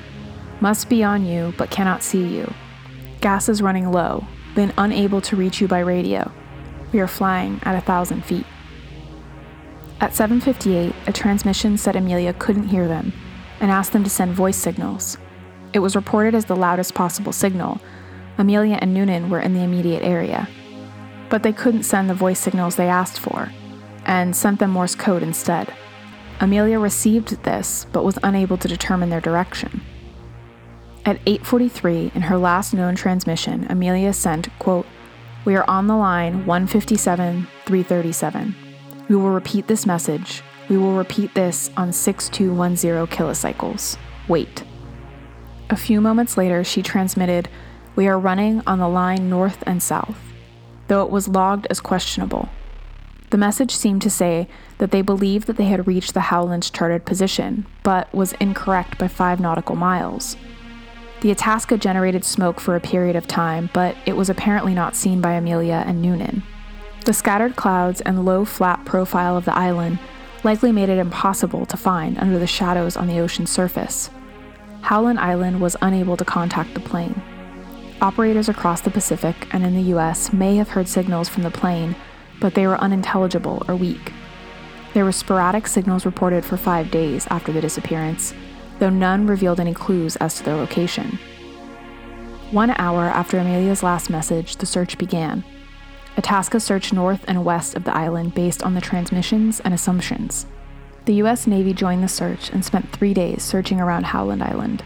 "Must 0.61 0.89
be 0.89 1.05
on 1.05 1.25
you, 1.25 1.53
but 1.57 1.71
cannot 1.71 2.03
see 2.03 2.25
you. 2.27 2.53
Gas 3.21 3.49
is 3.49 3.63
running 3.63 3.91
low. 3.91 4.25
Been 4.55 4.73
unable 4.79 5.21
to 5.21 5.37
reach 5.37 5.61
you 5.61 5.69
by 5.69 5.81
radio. 5.81 6.31
We 6.93 7.01
are 7.01 7.07
flying 7.07 7.61
at 7.65 7.75
a 7.75 7.81
thousand 7.81 8.25
feet." 8.25 8.47
At 10.01 10.15
7:58, 10.15 10.95
a 11.07 11.13
transmission 11.13 11.77
said 11.79 11.97
Amelia 11.97 12.33
couldn't 12.33 12.69
hear 12.69 12.89
them 12.89 13.13
and 13.61 13.71
asked 13.71 13.93
them 13.93 14.05
to 14.05 14.11
send 14.11 14.35
voice 14.35 14.57
signals. 14.57 15.19
It 15.73 15.81
was 15.81 15.97
reported 15.97 16.35
as 16.35 16.47
the 16.47 16.57
loudest 16.57 16.95
possible 16.95 17.33
signal. 17.33 17.81
Amelia 18.39 18.79
and 18.81 18.93
Noonan 18.93 19.31
were 19.31 19.41
in 19.41 19.55
the 19.55 19.63
immediate 19.63 20.03
area. 20.03 20.49
But 21.29 21.43
they 21.43 21.53
couldn't 21.53 21.85
send 21.85 22.09
the 22.09 22.15
voice 22.15 22.39
signals 22.39 22.77
they 22.77 22.89
asked 22.89 23.19
for, 23.19 23.51
and 24.07 24.35
sent 24.35 24.59
them 24.59 24.71
Morse 24.71 24.95
code 24.95 25.23
instead. 25.23 25.75
Amelia 26.41 26.79
received 26.79 27.43
this, 27.43 27.87
but 27.93 28.05
was 28.05 28.19
unable 28.23 28.57
to 28.57 28.69
determine 28.69 29.11
their 29.11 29.21
direction. 29.21 29.83
At 31.05 31.21
8:43, 31.27 32.11
in 32.15 32.23
her 32.23 32.39
last 32.39 32.73
known 32.73 32.95
transmission, 32.95 33.67
Amelia 33.69 34.15
sent, 34.15 34.49
quote, 34.59 34.87
"We 35.45 35.55
are 35.55 35.69
on 35.69 35.87
the 35.87 35.97
line 35.97 36.47
157 36.47 37.47
337. 37.67 38.55
We 39.09 39.17
will 39.17 39.31
repeat 39.31 39.67
this 39.67 39.87
message. 39.87 40.43
We 40.69 40.79
will 40.79 40.97
repeat 40.97 41.35
this 41.35 41.71
on 41.77 41.93
6210 41.93 43.07
kilocycles. 43.07 43.99
Wait." 44.27 44.65
A 45.69 45.77
few 45.77 46.01
moments 46.01 46.37
later, 46.37 46.65
she 46.65 46.83
transmitted, 46.83 47.49
"We 47.95 48.09
are 48.09 48.19
running 48.19 48.63
on 48.67 48.79
the 48.79 48.89
line 48.89 49.29
north 49.29 49.63
and 49.67 49.83
south." 49.83 50.27
though 50.89 51.03
it 51.03 51.11
was 51.11 51.29
logged 51.29 51.67
as 51.71 51.81
questionable. 51.81 52.49
The 53.31 53.39
message 53.39 53.75
seemed 53.75 54.03
to 54.03 54.11
say 54.11 54.49
that 54.79 54.93
they 54.93 55.03
believed 55.03 55.47
that 55.47 55.57
they 55.57 55.65
had 55.65 55.87
reached 55.87 56.15
the 56.15 56.21
Howland's 56.21 56.71
charted 56.71 57.05
position, 57.05 57.67
but 57.83 58.13
was 58.15 58.33
incorrect 58.35 58.99
by 58.99 59.09
five 59.09 59.41
nautical 59.41 59.75
miles. 59.75 60.37
The 61.23 61.31
Itasca 61.31 61.79
generated 61.79 62.25
smoke 62.25 62.61
for 62.61 62.77
a 62.77 62.81
period 62.81 63.17
of 63.17 63.27
time, 63.27 63.71
but 63.73 63.97
it 64.07 64.17
was 64.17 64.31
apparently 64.31 64.75
not 64.75 64.95
seen 64.95 65.21
by 65.21 65.33
Amelia 65.33 65.83
and 65.87 66.01
Noonan. 66.01 66.43
The 67.05 67.13
scattered 67.13 67.57
clouds 67.57 68.01
and 68.01 68.25
low, 68.25 68.45
flat 68.45 68.85
profile 68.85 69.37
of 69.37 69.45
the 69.45 69.57
island 69.57 69.99
likely 70.45 70.71
made 70.71 70.89
it 70.89 70.99
impossible 70.99 71.67
to 71.67 71.77
find 71.77 72.19
under 72.19 72.39
the 72.39 72.47
shadows 72.47 72.97
on 72.97 73.09
the 73.09 73.19
ocean 73.19 73.47
surface. 73.47 74.11
Howland 74.83 75.19
Island 75.19 75.61
was 75.61 75.77
unable 75.83 76.17
to 76.17 76.25
contact 76.25 76.75
the 76.75 76.81
plane. 76.81 77.21
Operators 78.01 78.49
across 78.49 78.83
the 78.83 78.91
Pacific 78.91 79.49
and 79.53 79.65
in 79.65 79.75
the 79.75 79.95
US 79.95 80.33
may 80.33 80.57
have 80.57 80.69
heard 80.69 80.87
signals 80.87 81.29
from 81.29 81.43
the 81.43 81.51
plane, 81.51 81.97
but 82.41 82.55
they 82.55 82.67
were 82.67 82.81
unintelligible 82.81 83.65
or 83.69 83.77
weak. 83.77 84.13
There 84.95 85.05
were 85.05 85.13
sporadic 85.13 85.67
signals 85.67 86.07
reported 86.07 86.45
for 86.45 86.57
five 86.57 86.91
days 86.91 87.27
after 87.31 87.53
the 87.53 87.61
disappearance, 87.61 88.35
though 88.79 88.91
none 88.91 89.27
revealed 89.27 89.61
any 89.61 89.75
clues 89.75 90.17
as 90.17 90.37
to 90.37 90.45
their 90.45 90.57
location. 90.57 91.19
One 92.51 92.71
hour 92.71 93.05
after 93.05 93.39
Amelia's 93.39 93.83
last 93.83 94.09
message, 94.09 94.57
the 94.57 94.67
search 94.67 94.99
began. 94.99 95.45
Itasca 96.17 96.61
searched 96.61 96.93
north 96.93 97.25
and 97.29 97.45
west 97.45 97.75
of 97.75 97.85
the 97.85 97.95
island 97.95 98.35
based 98.35 98.63
on 98.63 98.75
the 98.75 98.81
transmissions 98.81 99.61
and 99.61 99.75
assumptions. 99.75 100.47
The 101.05 101.15
U.S. 101.15 101.47
Navy 101.47 101.73
joined 101.73 102.03
the 102.03 102.09
search 102.09 102.51
and 102.51 102.65
spent 102.65 102.91
three 102.91 103.13
days 103.13 103.43
searching 103.43 103.81
around 103.81 104.07
Howland 104.07 104.43
Island. 104.43 104.83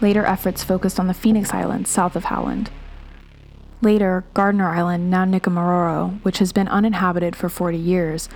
Later 0.00 0.24
efforts 0.24 0.64
focused 0.64 1.00
on 1.00 1.08
the 1.08 1.14
Phoenix 1.14 1.52
Islands 1.52 1.90
south 1.90 2.14
of 2.14 2.24
Howland. 2.24 2.70
Later, 3.82 4.24
Gardner 4.32 4.68
Island, 4.68 5.10
now 5.10 5.24
Nikumaroro, 5.24 6.22
which 6.22 6.38
has 6.38 6.52
been 6.52 6.68
uninhabited 6.68 7.34
for 7.34 7.48
40 7.48 7.76
years, 7.76 8.28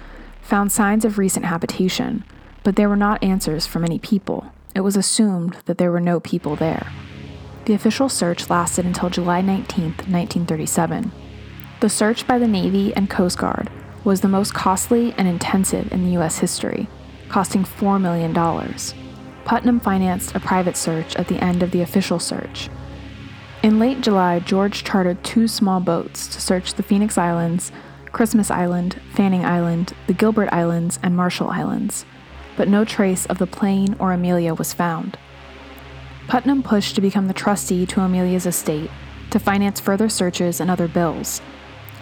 found 0.43 0.73
signs 0.73 1.05
of 1.05 1.19
recent 1.19 1.45
habitation, 1.45 2.25
but 2.65 2.75
there 2.75 2.89
were 2.89 2.97
not 2.97 3.23
answers 3.23 3.65
from 3.65 3.85
any 3.85 4.01
people. 4.01 4.53
It 4.75 4.81
was 4.81 4.97
assumed 4.97 5.57
that 5.67 5.79
there 5.79 5.93
were 5.93 6.01
no 6.01 6.19
people 6.19 6.57
there. 6.57 6.93
The 7.67 7.75
official 7.75 8.09
search 8.09 8.51
lasted 8.51 8.87
until 8.87 9.09
July 9.09 9.41
19, 9.41 9.85
1937. 9.85 11.13
The 11.79 11.89
search 11.89 12.27
by 12.27 12.41
the 12.41 12.49
Navy 12.49 12.93
and 12.97 13.09
Coast 13.09 13.39
Guard 13.39 13.71
was 14.03 14.23
the 14.23 14.29
most 14.29 14.53
costly 14.53 15.15
and 15.17 15.29
intensive 15.29 15.93
in 15.93 16.05
the 16.05 16.13
U.S. 16.13 16.39
history, 16.39 16.89
costing 17.29 17.63
$4 17.63 18.01
million. 18.01 18.35
Putnam 19.45 19.79
financed 19.79 20.35
a 20.35 20.41
private 20.41 20.77
search 20.77 21.15
at 21.15 21.29
the 21.29 21.43
end 21.43 21.63
of 21.63 21.71
the 21.71 21.83
official 21.83 22.19
search. 22.19 22.69
In 23.63 23.79
late 23.79 24.01
July, 24.01 24.39
George 24.41 24.85
chartered 24.85 25.23
two 25.25 25.49
small 25.49 25.81
boats 25.81 26.27
to 26.29 26.41
search 26.41 26.75
the 26.75 26.83
Phoenix 26.83 27.19
Islands, 27.19 27.73
Christmas 28.13 28.51
Island, 28.51 29.01
Fanning 29.15 29.45
Island, 29.45 29.95
the 30.07 30.15
Gilbert 30.15 30.49
Islands, 30.53 30.99
and 31.03 31.17
Marshall 31.17 31.49
Islands 31.49 32.07
but 32.57 32.69
no 32.69 32.85
trace 32.85 33.27
of 33.27 33.39
the 33.39 33.47
plane 33.47 33.95
or 33.99 34.13
Amelia 34.13 34.55
was 34.55 34.73
found. 34.73 35.19
Putnam 36.27 36.63
pushed 36.63 36.95
to 36.97 37.01
become 37.01 37.29
the 37.29 37.35
trustee 37.35 37.87
to 37.87 38.01
Amelia's 38.01 38.47
estate 38.47 38.91
to 39.31 39.39
finance 39.39 39.79
further 39.79 40.09
searches 40.09 40.61
and 40.61 40.71
other 40.71 40.89
bills. 40.89 41.41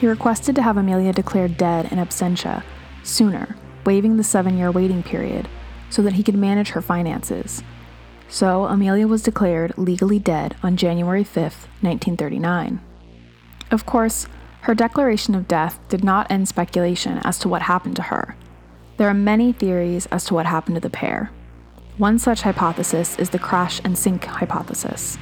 He 0.01 0.07
requested 0.07 0.55
to 0.57 0.63
have 0.63 0.77
Amelia 0.77 1.13
declared 1.13 1.57
dead 1.57 1.93
in 1.93 1.99
absentia 1.99 2.63
sooner, 3.03 3.57
waiving 3.85 4.17
the 4.17 4.25
seven 4.25 4.57
year 4.57 4.71
waiting 4.71 5.03
period, 5.03 5.49
so 5.91 6.01
that 6.03 6.15
he 6.15 6.23
could 6.23 6.37
manage 6.37 6.71
her 6.71 6.81
finances. 6.81 7.63
So, 8.29 8.65
Amelia 8.65 9.07
was 9.07 9.23
declared 9.23 9.77
legally 9.77 10.19
dead 10.19 10.57
on 10.63 10.77
January 10.77 11.25
5, 11.25 11.43
1939. 11.81 12.81
Of 13.71 13.87
course, 13.87 14.27
her 14.63 14.75
declaration 14.75 15.35
of 15.35 15.47
death 15.47 15.79
did 15.89 16.03
not 16.03 16.31
end 16.31 16.49
speculation 16.49 17.19
as 17.19 17.39
to 17.41 17.49
what 17.49 17.63
happened 17.63 17.97
to 17.97 18.03
her. 18.03 18.35
There 18.97 19.09
are 19.09 19.15
many 19.15 19.53
theories 19.53 20.07
as 20.07 20.25
to 20.27 20.35
what 20.35 20.47
happened 20.47 20.77
to 20.77 20.81
the 20.81 20.91
pair. 20.91 21.31
One 21.99 22.19
such 22.19 22.43
hypothesis 22.43 23.19
is 23.19 23.31
the 23.31 23.39
crash 23.39 23.81
and 23.85 23.97
sink 23.97 24.25
hypothesis. 24.25 25.19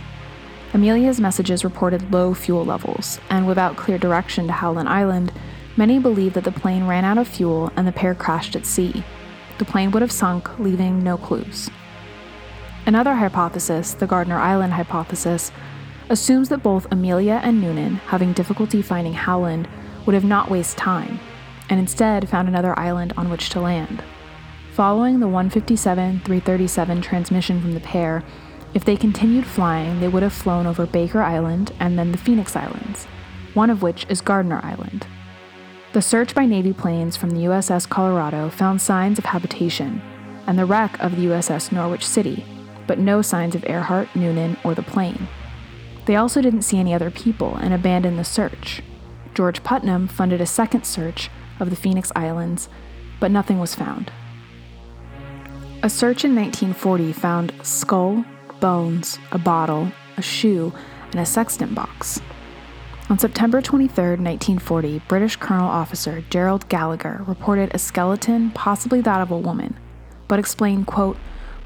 Amelia's 0.74 1.20
messages 1.20 1.64
reported 1.64 2.12
low 2.12 2.32
fuel 2.32 2.64
levels, 2.64 3.20
and 3.28 3.46
without 3.46 3.76
clear 3.76 3.98
direction 3.98 4.46
to 4.46 4.52
Howland 4.52 4.88
Island, 4.88 5.32
many 5.76 5.98
believe 5.98 6.34
that 6.34 6.44
the 6.44 6.52
plane 6.52 6.86
ran 6.86 7.04
out 7.04 7.18
of 7.18 7.28
fuel 7.28 7.72
and 7.76 7.86
the 7.86 7.92
pair 7.92 8.14
crashed 8.14 8.56
at 8.56 8.64
sea. 8.64 9.04
The 9.58 9.64
plane 9.64 9.90
would 9.90 10.02
have 10.02 10.12
sunk, 10.12 10.58
leaving 10.58 11.02
no 11.02 11.16
clues. 11.16 11.68
Another 12.84 13.14
hypothesis, 13.14 13.94
the 13.94 14.08
Gardner 14.08 14.38
Island 14.38 14.72
hypothesis, 14.72 15.52
assumes 16.08 16.48
that 16.48 16.64
both 16.64 16.90
Amelia 16.90 17.40
and 17.44 17.60
Noonan, 17.60 17.96
having 17.96 18.32
difficulty 18.32 18.82
finding 18.82 19.14
Howland, 19.14 19.68
would 20.04 20.14
have 20.14 20.24
not 20.24 20.50
wasted 20.50 20.78
time 20.78 21.20
and 21.70 21.78
instead 21.78 22.28
found 22.28 22.48
another 22.48 22.76
island 22.78 23.12
on 23.16 23.30
which 23.30 23.50
to 23.50 23.60
land. 23.60 24.02
Following 24.74 25.20
the 25.20 25.28
157 25.28 26.20
337 26.20 27.00
transmission 27.02 27.60
from 27.60 27.72
the 27.72 27.80
pair, 27.80 28.24
if 28.74 28.84
they 28.84 28.96
continued 28.96 29.46
flying, 29.46 30.00
they 30.00 30.08
would 30.08 30.22
have 30.24 30.32
flown 30.32 30.66
over 30.66 30.84
Baker 30.84 31.22
Island 31.22 31.72
and 31.78 31.98
then 31.98 32.10
the 32.10 32.18
Phoenix 32.18 32.56
Islands, 32.56 33.04
one 33.54 33.70
of 33.70 33.82
which 33.82 34.06
is 34.08 34.20
Gardner 34.20 34.60
Island. 34.64 35.06
The 35.92 36.02
search 36.02 36.34
by 36.34 36.46
Navy 36.46 36.72
planes 36.72 37.16
from 37.16 37.30
the 37.30 37.44
USS 37.44 37.88
Colorado 37.88 38.48
found 38.48 38.82
signs 38.82 39.18
of 39.18 39.26
habitation 39.26 40.02
and 40.46 40.58
the 40.58 40.66
wreck 40.66 40.98
of 41.00 41.16
the 41.16 41.26
USS 41.26 41.70
Norwich 41.70 42.04
City, 42.04 42.44
but 42.86 42.98
no 42.98 43.22
signs 43.22 43.54
of 43.54 43.64
Earhart, 43.64 44.14
Noonan, 44.14 44.56
or 44.64 44.74
the 44.74 44.82
plane. 44.82 45.28
They 46.06 46.16
also 46.16 46.40
didn't 46.40 46.62
see 46.62 46.78
any 46.78 46.92
other 46.92 47.10
people 47.10 47.56
and 47.56 47.72
abandoned 47.72 48.18
the 48.18 48.24
search. 48.24 48.82
George 49.34 49.62
Putnam 49.62 50.08
funded 50.08 50.40
a 50.40 50.46
second 50.46 50.84
search 50.84 51.30
of 51.60 51.70
the 51.70 51.76
Phoenix 51.76 52.10
Islands, 52.14 52.68
but 53.20 53.30
nothing 53.30 53.58
was 53.58 53.74
found. 53.74 54.12
A 55.82 55.90
search 55.90 56.24
in 56.24 56.34
1940 56.34 57.12
found 57.12 57.52
skull, 57.62 58.24
bones, 58.60 59.18
a 59.32 59.38
bottle, 59.38 59.90
a 60.16 60.22
shoe, 60.22 60.72
and 61.10 61.20
a 61.20 61.26
sextant 61.26 61.74
box. 61.74 62.20
On 63.10 63.18
September 63.18 63.60
23, 63.60 63.88
1940, 64.16 65.02
British 65.08 65.36
Colonel 65.36 65.68
Officer 65.68 66.24
Gerald 66.30 66.68
Gallagher 66.68 67.22
reported 67.26 67.74
a 67.74 67.78
skeleton, 67.78 68.50
possibly 68.52 69.00
that 69.00 69.20
of 69.20 69.30
a 69.30 69.38
woman, 69.38 69.76
but 70.28 70.38
explained, 70.38 70.86
quote, 70.86 71.16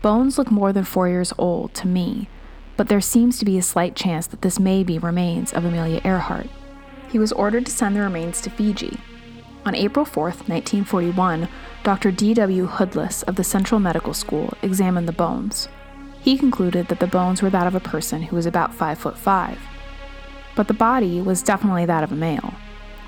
Bones 0.03 0.39
look 0.39 0.51
more 0.51 0.73
than 0.73 0.85
four 0.85 1.09
years 1.09 1.33
old 1.39 1.75
to 1.75 1.87
me, 1.87 2.29
but 2.77 2.89
there 2.89 3.01
seems 3.01 3.39
to 3.39 3.45
be 3.45 3.59
a 3.59 3.63
slight 3.63 3.97
chance 3.97 4.27
that 4.27 4.43
this 4.43 4.61
may 4.61 4.85
be 4.85 4.99
remains 4.99 5.53
of 5.53 5.65
Amelia 5.65 6.01
Earhart. 6.05 6.49
He 7.11 7.19
was 7.19 7.33
ordered 7.33 7.67
to 7.67 7.73
send 7.73 7.97
the 7.97 8.01
remains 8.01 8.41
to 8.43 8.51
Fiji, 8.51 8.99
on 9.67 9.75
April 9.75 10.05
4, 10.05 10.23
1941, 10.27 11.49
Dr. 11.83 12.13
D.W. 12.13 12.67
Hoodless 12.67 13.25
of 13.25 13.35
the 13.35 13.43
Central 13.43 13.81
Medical 13.81 14.15
School 14.15 14.55
examined 14.63 15.09
the 15.09 15.13
bones. 15.13 15.69
He 16.21 16.39
concluded 16.39 16.87
that 16.87 17.01
the 17.01 17.09
bones 17.09 17.43
were 17.43 17.51
that 17.51 17.67
of 17.67 17.75
a 17.75 17.81
person 17.81 18.23
who 18.23 18.37
was 18.37 18.47
about 18.47 18.73
5 18.73 18.97
foot 18.97 19.19
5. 19.19 19.59
But 20.55 20.69
the 20.69 20.75
body 20.75 21.21
was 21.21 21.43
definitely 21.43 21.85
that 21.87 22.05
of 22.05 22.13
a 22.13 22.17
male. 22.17 22.55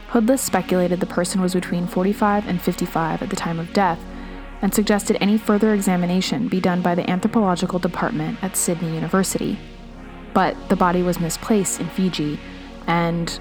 Hoodless 0.08 0.42
speculated 0.42 0.98
the 0.98 1.06
person 1.06 1.40
was 1.40 1.54
between 1.54 1.86
45 1.86 2.48
and 2.48 2.60
55 2.60 3.22
at 3.22 3.30
the 3.30 3.36
time 3.36 3.60
of 3.60 3.72
death 3.72 4.00
and 4.62 4.74
suggested 4.74 5.16
any 5.20 5.38
further 5.38 5.72
examination 5.72 6.48
be 6.48 6.60
done 6.60 6.82
by 6.82 6.94
the 6.94 7.08
anthropological 7.08 7.78
department 7.78 8.42
at 8.42 8.56
Sydney 8.56 8.94
University. 8.94 9.58
But 10.34 10.56
the 10.68 10.76
body 10.76 11.02
was 11.02 11.20
misplaced 11.20 11.80
in 11.80 11.88
Fiji, 11.88 12.38
and 12.86 13.38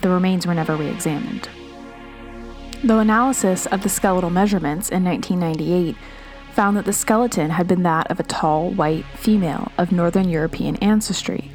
the 0.00 0.08
remains 0.08 0.46
were 0.46 0.54
never 0.54 0.76
re 0.76 0.88
examined. 0.88 1.48
Though 2.84 2.98
analysis 2.98 3.66
of 3.66 3.82
the 3.82 3.88
skeletal 3.88 4.30
measurements 4.30 4.88
in 4.88 5.04
1998 5.04 5.96
found 6.52 6.76
that 6.76 6.84
the 6.84 6.92
skeleton 6.92 7.50
had 7.50 7.66
been 7.66 7.82
that 7.84 8.10
of 8.10 8.20
a 8.20 8.24
tall, 8.24 8.70
white 8.70 9.04
female 9.16 9.72
of 9.78 9.92
Northern 9.92 10.28
European 10.28 10.76
ancestry. 10.76 11.50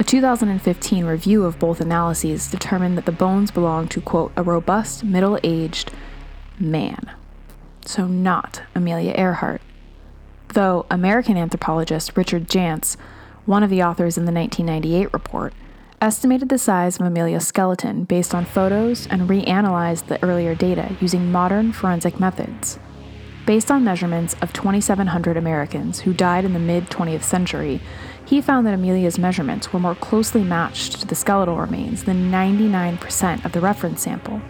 A 0.00 0.04
2015 0.04 1.04
review 1.04 1.44
of 1.44 1.58
both 1.58 1.80
analyses 1.80 2.50
determined 2.50 2.96
that 2.98 3.06
the 3.06 3.12
bones 3.12 3.50
belonged 3.50 3.90
to, 3.92 4.00
quote, 4.00 4.32
a 4.36 4.42
robust, 4.42 5.02
middle 5.02 5.38
aged 5.42 5.90
man. 6.58 7.10
So, 7.88 8.06
not 8.06 8.60
Amelia 8.74 9.14
Earhart. 9.16 9.62
Though 10.48 10.84
American 10.90 11.38
anthropologist 11.38 12.18
Richard 12.18 12.46
Jantz, 12.46 12.98
one 13.46 13.62
of 13.62 13.70
the 13.70 13.82
authors 13.82 14.18
in 14.18 14.26
the 14.26 14.30
1998 14.30 15.10
report, 15.14 15.54
estimated 15.98 16.50
the 16.50 16.58
size 16.58 17.00
of 17.00 17.06
Amelia's 17.06 17.46
skeleton 17.46 18.04
based 18.04 18.34
on 18.34 18.44
photos 18.44 19.06
and 19.06 19.22
reanalyzed 19.22 20.08
the 20.08 20.22
earlier 20.22 20.54
data 20.54 20.96
using 21.00 21.32
modern 21.32 21.72
forensic 21.72 22.20
methods. 22.20 22.78
Based 23.46 23.70
on 23.70 23.84
measurements 23.84 24.36
of 24.42 24.52
2,700 24.52 25.38
Americans 25.38 26.00
who 26.00 26.12
died 26.12 26.44
in 26.44 26.52
the 26.52 26.58
mid 26.58 26.90
20th 26.90 27.22
century, 27.22 27.80
he 28.22 28.42
found 28.42 28.66
that 28.66 28.74
Amelia's 28.74 29.18
measurements 29.18 29.72
were 29.72 29.80
more 29.80 29.94
closely 29.94 30.44
matched 30.44 31.00
to 31.00 31.06
the 31.06 31.14
skeletal 31.14 31.56
remains 31.56 32.04
than 32.04 32.30
99% 32.30 33.46
of 33.46 33.52
the 33.52 33.62
reference 33.62 34.02
sample. 34.02 34.42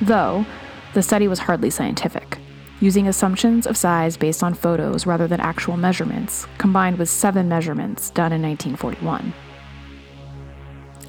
Though, 0.00 0.46
the 0.94 1.02
study 1.02 1.28
was 1.28 1.40
hardly 1.40 1.68
scientific, 1.68 2.38
using 2.80 3.08
assumptions 3.08 3.66
of 3.66 3.76
size 3.76 4.16
based 4.16 4.42
on 4.42 4.54
photos 4.54 5.06
rather 5.06 5.26
than 5.26 5.40
actual 5.40 5.76
measurements, 5.76 6.46
combined 6.58 6.98
with 6.98 7.08
seven 7.08 7.48
measurements 7.48 8.10
done 8.10 8.32
in 8.32 8.42
1941. 8.42 9.32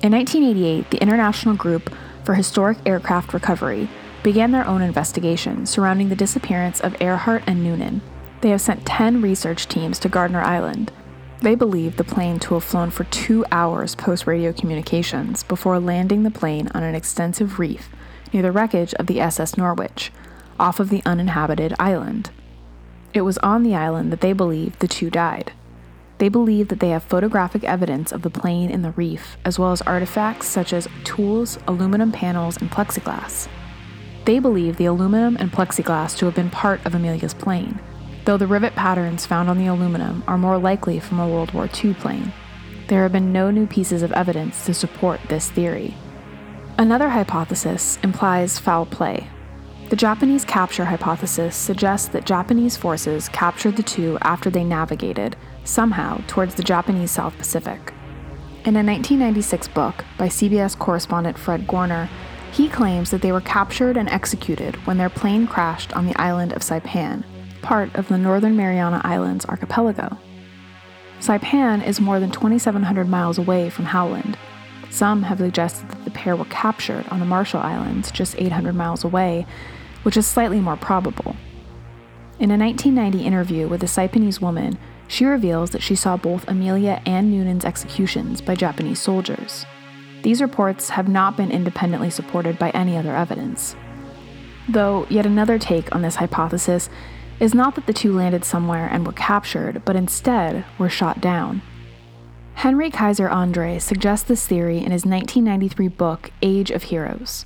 In 0.04 0.12
1988, 0.12 0.92
the 0.92 1.02
International 1.02 1.56
Group 1.56 1.94
for 2.28 2.34
Historic 2.34 2.78
Aircraft 2.86 3.34
Recovery, 3.34 3.88
began 4.22 4.52
their 4.52 4.68
own 4.68 4.82
investigation 4.82 5.66
surrounding 5.66 6.10
the 6.10 6.16
disappearance 6.16 6.82
of 6.82 7.02
Earhart 7.02 7.42
and 7.48 7.64
Noonan. 7.64 8.02
They 8.42 8.50
have 8.50 8.60
sent 8.60 8.86
10 8.86 9.22
research 9.22 9.70
teams 9.70 9.98
to 10.00 10.10
Gardner 10.10 10.42
Island. 10.42 10.92
They 11.40 11.56
believe 11.56 11.96
the 11.96 12.04
plane 12.04 12.38
to 12.40 12.56
have 12.56 12.66
flown 12.66 12.90
for 12.90 13.06
two 13.06 13.46
hours 13.50 13.96
post 13.96 14.28
radio 14.28 14.52
communications 14.52 15.44
before 15.44 15.80
landing 15.80 16.24
the 16.24 16.30
plane 16.30 16.68
on 16.74 16.84
an 16.84 16.96
extensive 16.96 17.60
reef 17.60 17.88
near 18.34 18.44
the 18.44 18.52
wreckage 18.52 18.94
of 18.96 19.08
the 19.08 19.22
SS 19.22 19.56
Norwich, 19.56 20.12
off 20.60 20.80
of 20.80 20.89
the 20.89 21.02
uninhabited 21.06 21.74
island. 21.80 22.32
It 23.13 23.22
was 23.22 23.38
on 23.39 23.63
the 23.63 23.76
island 23.76 24.12
that 24.12 24.22
they 24.22 24.34
believe 24.34 24.78
the 24.80 24.88
two 24.88 25.10
died. 25.10 25.54
They 26.17 26.30
believe 26.30 26.70
that 26.70 26.80
they 26.80 26.89
have 26.89 27.04
photographic 27.04 27.63
evidence 27.63 28.12
of 28.12 28.24
the 28.24 28.30
plane 28.30 28.72
in 28.72 28.82
the 28.82 28.91
reef, 28.91 29.38
as 29.46 29.60
well 29.60 29.72
as 29.72 29.82
artifacts 29.84 30.48
such 30.48 30.74
as 30.74 30.88
tools, 31.04 31.60
aluminum 31.67 32.12
panels, 32.12 32.58
and 32.58 32.72
plexiglass. 32.72 33.48
They 34.26 34.39
believe 34.39 34.78
the 34.78 34.86
aluminum 34.86 35.38
and 35.38 35.52
plexiglass 35.52 36.17
to 36.17 36.26
have 36.26 36.36
been 36.36 36.50
part 36.50 36.86
of 36.86 36.93
Amelia's 36.96 37.34
plane, 37.34 37.80
though 38.26 38.38
the 38.38 38.48
rivet 38.48 38.76
patterns 38.76 39.26
found 39.26 39.50
on 39.50 39.58
the 39.58 39.67
aluminum 39.67 40.24
are 40.28 40.38
more 40.38 40.58
likely 40.58 41.00
from 41.00 41.20
a 41.20 41.30
World 41.30 41.54
War 41.54 41.70
II 41.84 41.93
plane. 41.93 42.34
There 42.88 43.04
have 43.04 43.12
been 43.12 43.32
no 43.32 43.52
new 43.52 43.67
pieces 43.67 44.02
of 44.02 44.12
evidence 44.12 44.65
to 44.65 44.74
support 44.74 45.20
this 45.30 45.50
theory. 45.52 45.96
Another 46.78 47.10
hypothesis 47.10 48.00
implies 48.04 48.60
foul 48.60 48.86
play. 48.86 49.28
The 49.89 49.95
Japanese 49.95 50.43
capture 50.43 50.84
hypothesis 50.84 51.56
suggests 51.56 52.10
that 52.10 52.26
Japanese 52.26 52.76
forces 52.76 53.30
captured 53.30 53.78
the 53.78 53.84
two 53.84 54.17
after 54.21 54.50
they 54.50 54.65
navigated, 54.65 55.38
somehow, 55.63 56.19
towards 56.28 56.56
the 56.56 56.63
Japanese 56.63 57.12
South 57.12 57.38
Pacific. 57.38 57.93
In 58.65 58.76
a 58.76 58.84
1996 58.84 59.69
book 59.69 60.04
by 60.17 60.28
CBS 60.28 60.78
correspondent 60.78 61.38
Fred 61.38 61.65
Goerner, 61.67 62.10
he 62.52 62.67
claims 62.67 63.12
that 63.12 63.21
they 63.21 63.32
were 63.32 63.39
captured 63.39 63.95
and 63.95 64.10
executed 64.10 64.76
when 64.86 64.97
their 64.97 65.10
plane 65.10 65.47
crashed 65.47 65.93
on 65.93 66.06
the 66.06 66.21
island 66.21 66.52
of 66.52 66.63
Saipan, 66.63 67.23
part 67.62 67.95
of 67.95 68.10
the 68.10 68.17
Northern 68.17 68.58
Mariana 68.58 69.00
Islands 69.06 69.45
archipelago. 69.45 70.17
Saipan 71.21 71.82
is 71.88 72.02
more 72.02 72.19
than 72.19 72.32
2,700 72.32 73.08
miles 73.08 73.38
away 73.38 73.69
from 73.69 73.86
Howland. 73.86 74.38
Some 74.89 75.23
have 75.23 75.38
suggested 75.38 75.89
that 75.89 76.04
the 76.04 76.12
pair 76.12 76.36
were 76.36 76.45
captured 76.45 77.08
on 77.08 77.19
the 77.19 77.26
Marshall 77.26 77.62
Islands, 77.62 78.12
just 78.12 78.36
800 78.38 78.73
miles 78.73 79.04
away, 79.06 79.45
which 80.08 80.15
is 80.15 80.26
slightly 80.26 80.62
more 80.62 80.78
probable. 80.78 81.36
In 82.39 82.50
a 82.50 82.58
1990 82.58 83.26
interview 83.26 83.67
with 83.67 83.84
a 83.84 83.88
Saipanese 83.88 84.39
woman, 84.39 84.78
she 85.10 85.26
reveals 85.26 85.72
that 85.72 85.82
she 85.82 85.96
saw 85.96 86.15
both 86.15 86.48
Amelia 86.48 87.02
and 87.06 87.30
Noonan's 87.30 87.65
executions 87.65 88.39
by 88.39 88.56
Japanese 88.56 89.02
soldiers. 89.02 89.65
These 90.24 90.41
reports 90.41 90.91
have 90.91 91.10
not 91.10 91.36
been 91.36 91.52
independently 91.52 92.10
supported 92.10 92.58
by 92.58 92.70
any 92.70 92.96
other 92.96 93.13
evidence. 93.13 93.76
Though, 94.70 95.06
yet 95.10 95.26
another 95.26 95.60
take 95.60 95.93
on 95.93 96.04
this 96.04 96.15
hypothesis 96.15 96.89
is 97.41 97.54
not 97.54 97.76
that 97.76 97.86
the 97.86 97.91
two 97.91 98.13
landed 98.13 98.46
somewhere 98.46 98.88
and 98.89 99.06
were 99.06 99.12
captured, 99.12 99.84
but 99.84 99.98
instead 99.98 100.63
were 100.78 100.88
shot 100.88 101.20
down. 101.20 101.62
Henry 102.54 102.89
Keyzer 102.89 103.30
Andre 103.30 103.78
suggests 103.78 104.26
this 104.26 104.48
theory 104.48 104.78
in 104.78 104.93
his 104.93 105.06
1993 105.06 105.89
book, 105.89 106.32
Age 106.41 106.72
of 106.72 106.84
Heroes. 106.84 107.43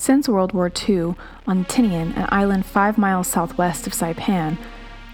Since 0.00 0.30
World 0.30 0.52
War 0.52 0.72
II, 0.88 1.14
on 1.46 1.66
Tinian, 1.66 2.16
an 2.16 2.26
island 2.30 2.64
five 2.64 2.96
miles 2.96 3.28
southwest 3.28 3.86
of 3.86 3.92
Saipan, 3.92 4.56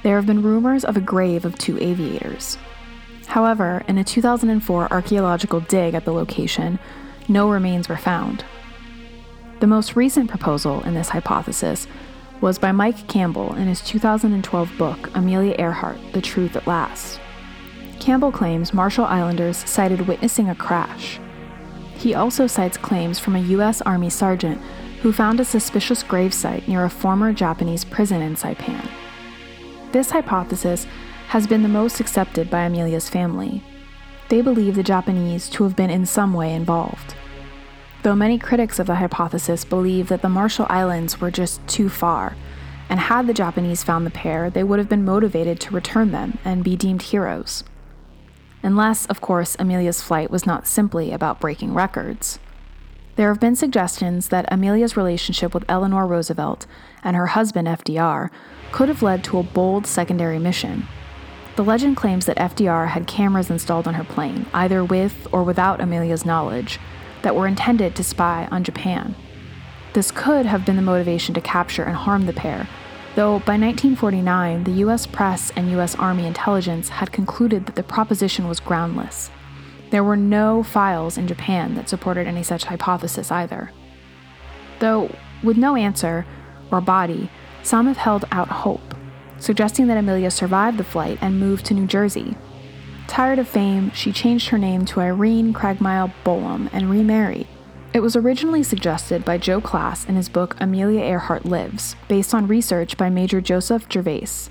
there 0.05 0.15
have 0.15 0.27
been 0.27 0.43
rumors 0.43 0.85
of 0.85 0.97
a 0.97 1.01
grave 1.01 1.45
of 1.45 1.59
two 1.59 1.77
aviators. 1.81 2.57
However, 3.27 3.83
in 3.89 3.99
a 3.99 4.05
2004 4.05 4.93
archaeological 4.93 5.59
dig 5.59 5.95
at 5.95 6.05
the 6.05 6.13
location, 6.13 6.79
no 7.27 7.51
remains 7.51 7.89
were 7.89 7.97
found. 7.97 8.45
The 9.59 9.67
most 9.67 9.97
recent 9.97 10.31
proposal 10.31 10.85
in 10.85 10.95
this 10.95 11.09
hypothesis 11.09 11.89
was 12.41 12.57
by 12.57 12.71
Mike 12.71 13.09
Campbell 13.09 13.57
in 13.57 13.67
his 13.67 13.81
2012 13.81 14.71
book, 14.79 15.11
Amelia 15.17 15.57
Earhart 15.59 15.99
The 16.13 16.23
Truth 16.23 16.55
at 16.55 16.69
Last. 16.69 17.19
Campbell 17.99 18.31
claims 18.31 18.73
Marshall 18.73 19.07
Islanders 19.07 19.69
cited 19.69 20.07
witnessing 20.07 20.49
a 20.49 20.55
crash. 20.55 21.19
He 21.97 22.15
also 22.15 22.47
cites 22.47 22.77
claims 22.77 23.19
from 23.19 23.35
a 23.35 23.41
U.S. 23.41 23.81
Army 23.83 24.11
sergeant 24.11 24.61
who 25.07 25.13
found 25.13 25.39
a 25.39 25.45
suspicious 25.45 26.03
gravesite 26.03 26.67
near 26.67 26.83
a 26.83 26.91
former 26.91 27.33
Japanese 27.33 27.85
prison 27.85 28.21
in 28.21 28.35
Saipan. 28.35 28.91
This 29.93 30.11
hypothesis 30.11 30.85
has 31.29 31.47
been 31.47 31.63
the 31.63 31.69
most 31.69 32.01
accepted 32.01 32.51
by 32.51 32.63
Amelia's 32.63 33.09
family. 33.09 33.63
They 34.31 34.41
believe 34.41 34.75
the 34.75 34.83
Japanese 34.83 35.49
to 35.51 35.63
have 35.63 35.77
been 35.77 35.91
in 35.91 36.07
some 36.07 36.35
way 36.35 36.53
involved. 36.53 37.15
Though 38.03 38.17
many 38.17 38.37
critics 38.37 38.81
of 38.81 38.89
the 38.89 38.97
hypothesis 38.97 39.65
believe 39.65 40.09
that 40.09 40.23
the 40.23 40.29
Marshall 40.29 40.67
Islands 40.69 41.21
were 41.21 41.31
just 41.31 41.65
too 41.69 41.89
far, 41.89 42.35
and 42.89 42.99
had 42.99 43.29
the 43.29 43.33
Japanese 43.33 43.85
found 43.85 44.07
the 44.07 44.11
pair, 44.11 44.51
they 44.51 44.65
would 44.65 44.81
have 44.81 44.89
been 44.89 45.05
motivated 45.05 45.61
to 45.61 45.73
return 45.73 46.11
them 46.11 46.39
and 46.45 46.65
be 46.65 46.75
deemed 46.75 47.03
heroes. 47.03 47.63
Unless, 48.65 49.07
of 49.07 49.21
course, 49.21 49.55
Amelia's 49.61 50.03
flight 50.03 50.33
was 50.33 50.47
not 50.47 50.67
simply 50.67 51.13
about 51.13 51.39
breaking 51.39 51.75
records. 51.75 52.41
There 53.17 53.29
have 53.29 53.41
been 53.41 53.57
suggestions 53.57 54.29
that 54.29 54.47
Amelia's 54.53 54.95
relationship 54.95 55.55
with 55.55 55.65
Eleanor 55.71 56.07
Roosevelt 56.07 56.67
and 57.03 57.17
her 57.17 57.29
husband 57.29 57.67
FDR 57.67 58.29
could 58.73 58.91
have 58.91 59.03
led 59.03 59.25
to 59.25 59.39
a 59.39 59.43
bold 59.43 59.87
secondary 59.87 60.39
mission. 60.39 60.87
The 61.57 61.65
legend 61.65 61.97
claims 61.97 62.27
that 62.27 62.37
FDR 62.37 62.89
had 62.89 63.07
cameras 63.07 63.49
installed 63.49 63.89
on 63.89 63.95
her 63.95 64.05
plane, 64.05 64.45
either 64.53 64.85
with 64.85 65.27
or 65.33 65.43
without 65.43 65.81
Amelia's 65.81 66.27
knowledge, 66.27 66.79
that 67.23 67.35
were 67.35 67.47
intended 67.47 67.97
to 67.97 68.05
spy 68.05 68.47
on 68.51 68.65
Japan. 68.65 69.15
This 69.95 70.11
could 70.11 70.45
have 70.45 70.67
been 70.67 70.77
the 70.77 70.83
motivation 70.83 71.35
to 71.37 71.41
capture 71.41 71.85
and 71.85 71.97
harm 71.97 72.27
the 72.27 72.35
pair, 72.35 72.69
though 73.15 73.39
by 73.39 73.57
1949, 73.57 74.65
the 74.65 74.85
US 74.85 75.07
press 75.07 75.51
and 75.57 75.71
US 75.71 75.95
Army 75.95 76.27
intelligence 76.27 76.91
had 76.91 77.13
concluded 77.13 77.65
that 77.65 77.77
the 77.77 77.83
proposition 77.83 78.47
was 78.47 78.61
groundless. 78.61 79.31
There 79.91 80.05
were 80.05 80.17
no 80.17 80.63
files 80.63 81.17
in 81.17 81.29
Japan 81.29 81.75
that 81.75 81.89
supported 81.89 82.27
any 82.27 82.43
such 82.43 82.65
hypothesis 82.65 83.31
either. 83.31 83.71
Though, 84.79 85.15
with 85.43 85.57
no 85.57 85.77
answer 85.77 86.27
or 86.71 86.81
body, 86.81 87.31
some 87.63 87.87
have 87.87 87.97
held 87.97 88.25
out 88.31 88.49
hope, 88.49 88.95
suggesting 89.39 89.87
that 89.87 89.99
Amelia 89.99 90.31
survived 90.31 90.79
the 90.79 90.85
flight 90.85 91.19
and 91.21 91.41
moved 91.41 91.67
to 91.67 91.75
New 91.75 91.87
Jersey. 91.87 92.37
Tired 93.07 93.39
of 93.39 93.49
fame, 93.49 93.93
she 93.93 94.13
changed 94.13 94.49
her 94.49 94.59
name 94.59 94.85
to 94.87 95.01
Irene 95.01 95.55
Craigmile 95.55 96.13
Bolam 96.25 96.69
and 96.73 96.91
remarried. 96.91 97.47
It 97.93 98.01
was 98.01 98.17
originally 98.17 98.63
suggested 98.63 99.25
by 99.25 99.39
Joe 99.39 99.61
Klaas 99.61 100.05
in 100.07 100.17
his 100.17 100.29
book 100.29 100.57
Amelia 100.61 101.01
Earhart 101.01 101.47
Lives, 101.47 101.97
based 102.09 102.35
on 102.35 102.49
research 102.49 102.97
by 102.97 103.09
Major 103.09 103.41
Joseph 103.41 103.87
Gervais. 103.91 104.51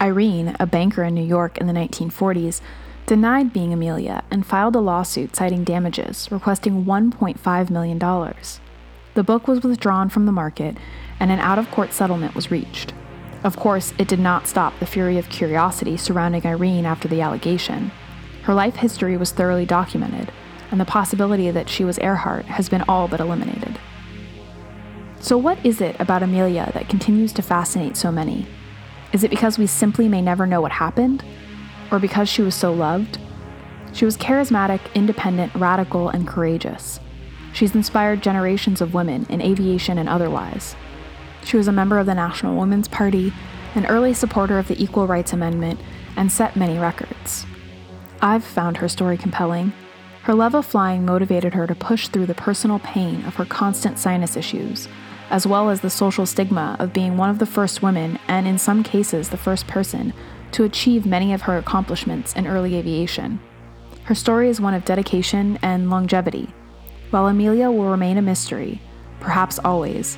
Irene, 0.00 0.56
a 0.60 0.66
banker 0.66 1.02
in 1.02 1.14
New 1.14 1.24
York 1.24 1.58
in 1.58 1.66
the 1.66 1.72
1940s, 1.72 2.60
denied 3.10 3.52
being 3.52 3.72
Amelia 3.72 4.22
and 4.30 4.46
filed 4.46 4.76
a 4.76 4.78
lawsuit 4.78 5.34
citing 5.34 5.64
damages, 5.64 6.30
requesting 6.30 6.84
$1.5 6.84 7.68
million. 7.68 7.98
The 9.14 9.24
book 9.24 9.48
was 9.48 9.64
withdrawn 9.64 10.08
from 10.08 10.26
the 10.26 10.32
market, 10.32 10.76
and 11.18 11.32
an 11.32 11.40
out 11.40 11.58
of 11.58 11.68
court 11.72 11.92
settlement 11.92 12.36
was 12.36 12.52
reached. 12.52 12.94
Of 13.42 13.56
course, 13.56 13.92
it 13.98 14.06
did 14.06 14.20
not 14.20 14.46
stop 14.46 14.78
the 14.78 14.86
fury 14.86 15.18
of 15.18 15.28
curiosity 15.28 15.96
surrounding 15.96 16.46
Irene 16.46 16.86
after 16.86 17.08
the 17.08 17.20
allegation. 17.20 17.90
Her 18.44 18.54
life 18.54 18.76
history 18.76 19.16
was 19.16 19.32
thoroughly 19.32 19.66
documented, 19.66 20.30
and 20.70 20.80
the 20.80 20.84
possibility 20.84 21.50
that 21.50 21.68
she 21.68 21.82
was 21.82 21.98
Earhart 21.98 22.44
has 22.44 22.68
been 22.68 22.84
all 22.86 23.08
but 23.08 23.18
eliminated. 23.18 23.80
So, 25.18 25.36
what 25.36 25.58
is 25.66 25.80
it 25.80 25.96
about 25.98 26.22
Amelia 26.22 26.70
that 26.74 26.88
continues 26.88 27.32
to 27.32 27.42
fascinate 27.42 27.96
so 27.96 28.12
many? 28.12 28.46
Is 29.12 29.24
it 29.24 29.30
because 29.30 29.58
we 29.58 29.66
simply 29.66 30.06
may 30.06 30.22
never 30.22 30.46
know 30.46 30.60
what 30.60 30.70
happened? 30.70 31.24
Or 31.90 31.98
because 31.98 32.28
she 32.28 32.42
was 32.42 32.54
so 32.54 32.72
loved. 32.72 33.18
She 33.92 34.04
was 34.04 34.16
charismatic, 34.16 34.80
independent, 34.94 35.54
radical, 35.54 36.08
and 36.08 36.26
courageous. 36.26 37.00
She's 37.52 37.74
inspired 37.74 38.22
generations 38.22 38.80
of 38.80 38.94
women 38.94 39.26
in 39.28 39.42
aviation 39.42 39.98
and 39.98 40.08
otherwise. 40.08 40.76
She 41.44 41.56
was 41.56 41.68
a 41.68 41.72
member 41.72 41.98
of 41.98 42.06
the 42.06 42.14
National 42.14 42.56
Women's 42.56 42.88
Party, 42.88 43.32
an 43.74 43.86
early 43.86 44.14
supporter 44.14 44.58
of 44.58 44.68
the 44.68 44.80
Equal 44.82 45.06
Rights 45.06 45.32
Amendment, 45.32 45.80
and 46.16 46.30
set 46.30 46.56
many 46.56 46.78
records. 46.78 47.46
I've 48.22 48.44
found 48.44 48.76
her 48.76 48.88
story 48.88 49.16
compelling. 49.16 49.72
Her 50.22 50.34
love 50.34 50.54
of 50.54 50.66
flying 50.66 51.04
motivated 51.04 51.54
her 51.54 51.66
to 51.66 51.74
push 51.74 52.08
through 52.08 52.26
the 52.26 52.34
personal 52.34 52.78
pain 52.80 53.24
of 53.24 53.36
her 53.36 53.46
constant 53.46 53.98
sinus 53.98 54.36
issues, 54.36 54.86
as 55.30 55.46
well 55.46 55.70
as 55.70 55.80
the 55.80 55.90
social 55.90 56.26
stigma 56.26 56.76
of 56.78 56.92
being 56.92 57.16
one 57.16 57.30
of 57.30 57.38
the 57.38 57.46
first 57.46 57.82
women, 57.82 58.18
and 58.28 58.46
in 58.46 58.58
some 58.58 58.82
cases, 58.82 59.30
the 59.30 59.36
first 59.36 59.66
person, 59.66 60.12
to 60.52 60.64
achieve 60.64 61.06
many 61.06 61.32
of 61.32 61.42
her 61.42 61.58
accomplishments 61.58 62.34
in 62.34 62.46
early 62.46 62.76
aviation. 62.76 63.40
Her 64.04 64.14
story 64.14 64.48
is 64.48 64.60
one 64.60 64.74
of 64.74 64.84
dedication 64.84 65.58
and 65.62 65.90
longevity. 65.90 66.52
While 67.10 67.28
Amelia 67.28 67.70
will 67.70 67.90
remain 67.90 68.18
a 68.18 68.22
mystery, 68.22 68.80
perhaps 69.20 69.58
always, 69.60 70.16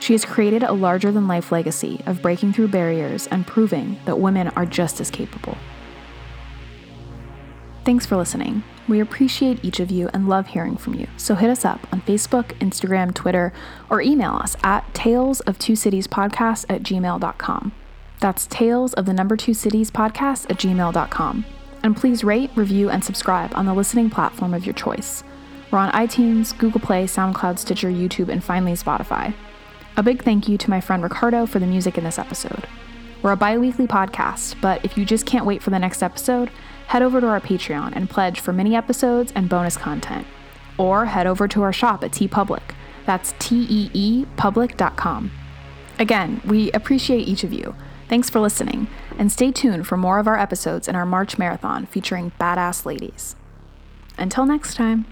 she 0.00 0.12
has 0.14 0.24
created 0.24 0.62
a 0.62 0.72
larger 0.72 1.12
than 1.12 1.28
life 1.28 1.52
legacy 1.52 2.00
of 2.06 2.22
breaking 2.22 2.52
through 2.52 2.68
barriers 2.68 3.28
and 3.28 3.46
proving 3.46 3.98
that 4.04 4.18
women 4.18 4.48
are 4.48 4.66
just 4.66 5.00
as 5.00 5.10
capable. 5.10 5.56
Thanks 7.84 8.06
for 8.06 8.16
listening. 8.16 8.62
We 8.88 9.00
appreciate 9.00 9.64
each 9.64 9.80
of 9.80 9.90
you 9.90 10.08
and 10.12 10.28
love 10.28 10.48
hearing 10.48 10.76
from 10.76 10.94
you. 10.94 11.06
So 11.16 11.34
hit 11.34 11.50
us 11.50 11.64
up 11.64 11.86
on 11.92 12.00
Facebook, 12.02 12.58
Instagram, 12.58 13.14
Twitter, 13.14 13.52
or 13.90 14.02
email 14.02 14.32
us 14.32 14.56
at 14.62 14.92
tales 14.94 15.40
of 15.40 15.58
two 15.58 15.76
cities 15.76 16.06
podcast 16.06 16.66
at 16.68 16.82
gmail.com. 16.82 17.72
That's 18.22 18.46
tales 18.46 18.94
of 18.94 19.04
the 19.04 19.12
number 19.12 19.36
two 19.36 19.52
cities 19.52 19.90
podcast 19.90 20.48
at 20.48 20.58
gmail.com. 20.58 21.44
And 21.82 21.96
please 21.96 22.22
rate, 22.22 22.52
review, 22.54 22.88
and 22.88 23.04
subscribe 23.04 23.50
on 23.56 23.66
the 23.66 23.74
listening 23.74 24.10
platform 24.10 24.54
of 24.54 24.64
your 24.64 24.74
choice. 24.74 25.24
We're 25.72 25.80
on 25.80 25.90
iTunes, 25.90 26.56
Google 26.56 26.80
Play, 26.80 27.06
SoundCloud, 27.06 27.58
Stitcher, 27.58 27.88
YouTube, 27.88 28.28
and 28.28 28.44
finally 28.44 28.74
Spotify. 28.74 29.34
A 29.96 30.04
big 30.04 30.22
thank 30.22 30.48
you 30.48 30.56
to 30.56 30.70
my 30.70 30.80
friend 30.80 31.02
Ricardo 31.02 31.46
for 31.46 31.58
the 31.58 31.66
music 31.66 31.98
in 31.98 32.04
this 32.04 32.16
episode. 32.16 32.68
We're 33.22 33.32
a 33.32 33.36
bi 33.36 33.58
weekly 33.58 33.88
podcast, 33.88 34.54
but 34.60 34.84
if 34.84 34.96
you 34.96 35.04
just 35.04 35.26
can't 35.26 35.44
wait 35.44 35.60
for 35.60 35.70
the 35.70 35.80
next 35.80 36.00
episode, 36.00 36.48
head 36.86 37.02
over 37.02 37.20
to 37.20 37.26
our 37.26 37.40
Patreon 37.40 37.92
and 37.96 38.08
pledge 38.08 38.38
for 38.38 38.52
mini 38.52 38.76
episodes 38.76 39.32
and 39.34 39.48
bonus 39.48 39.76
content. 39.76 40.28
Or 40.78 41.06
head 41.06 41.26
over 41.26 41.48
to 41.48 41.62
our 41.62 41.72
shop 41.72 42.04
at 42.04 42.12
TeePublic. 42.12 42.62
That's 43.04 43.34
T 43.40 43.66
E 43.68 43.90
E 43.92 44.26
public.com. 44.36 45.32
Again, 45.98 46.40
we 46.44 46.70
appreciate 46.70 47.26
each 47.26 47.42
of 47.42 47.52
you. 47.52 47.74
Thanks 48.12 48.28
for 48.28 48.40
listening, 48.40 48.88
and 49.16 49.32
stay 49.32 49.50
tuned 49.50 49.86
for 49.86 49.96
more 49.96 50.18
of 50.18 50.28
our 50.28 50.38
episodes 50.38 50.86
in 50.86 50.94
our 50.94 51.06
March 51.06 51.38
Marathon 51.38 51.86
featuring 51.86 52.30
badass 52.38 52.84
ladies. 52.84 53.36
Until 54.18 54.44
next 54.44 54.74
time. 54.74 55.06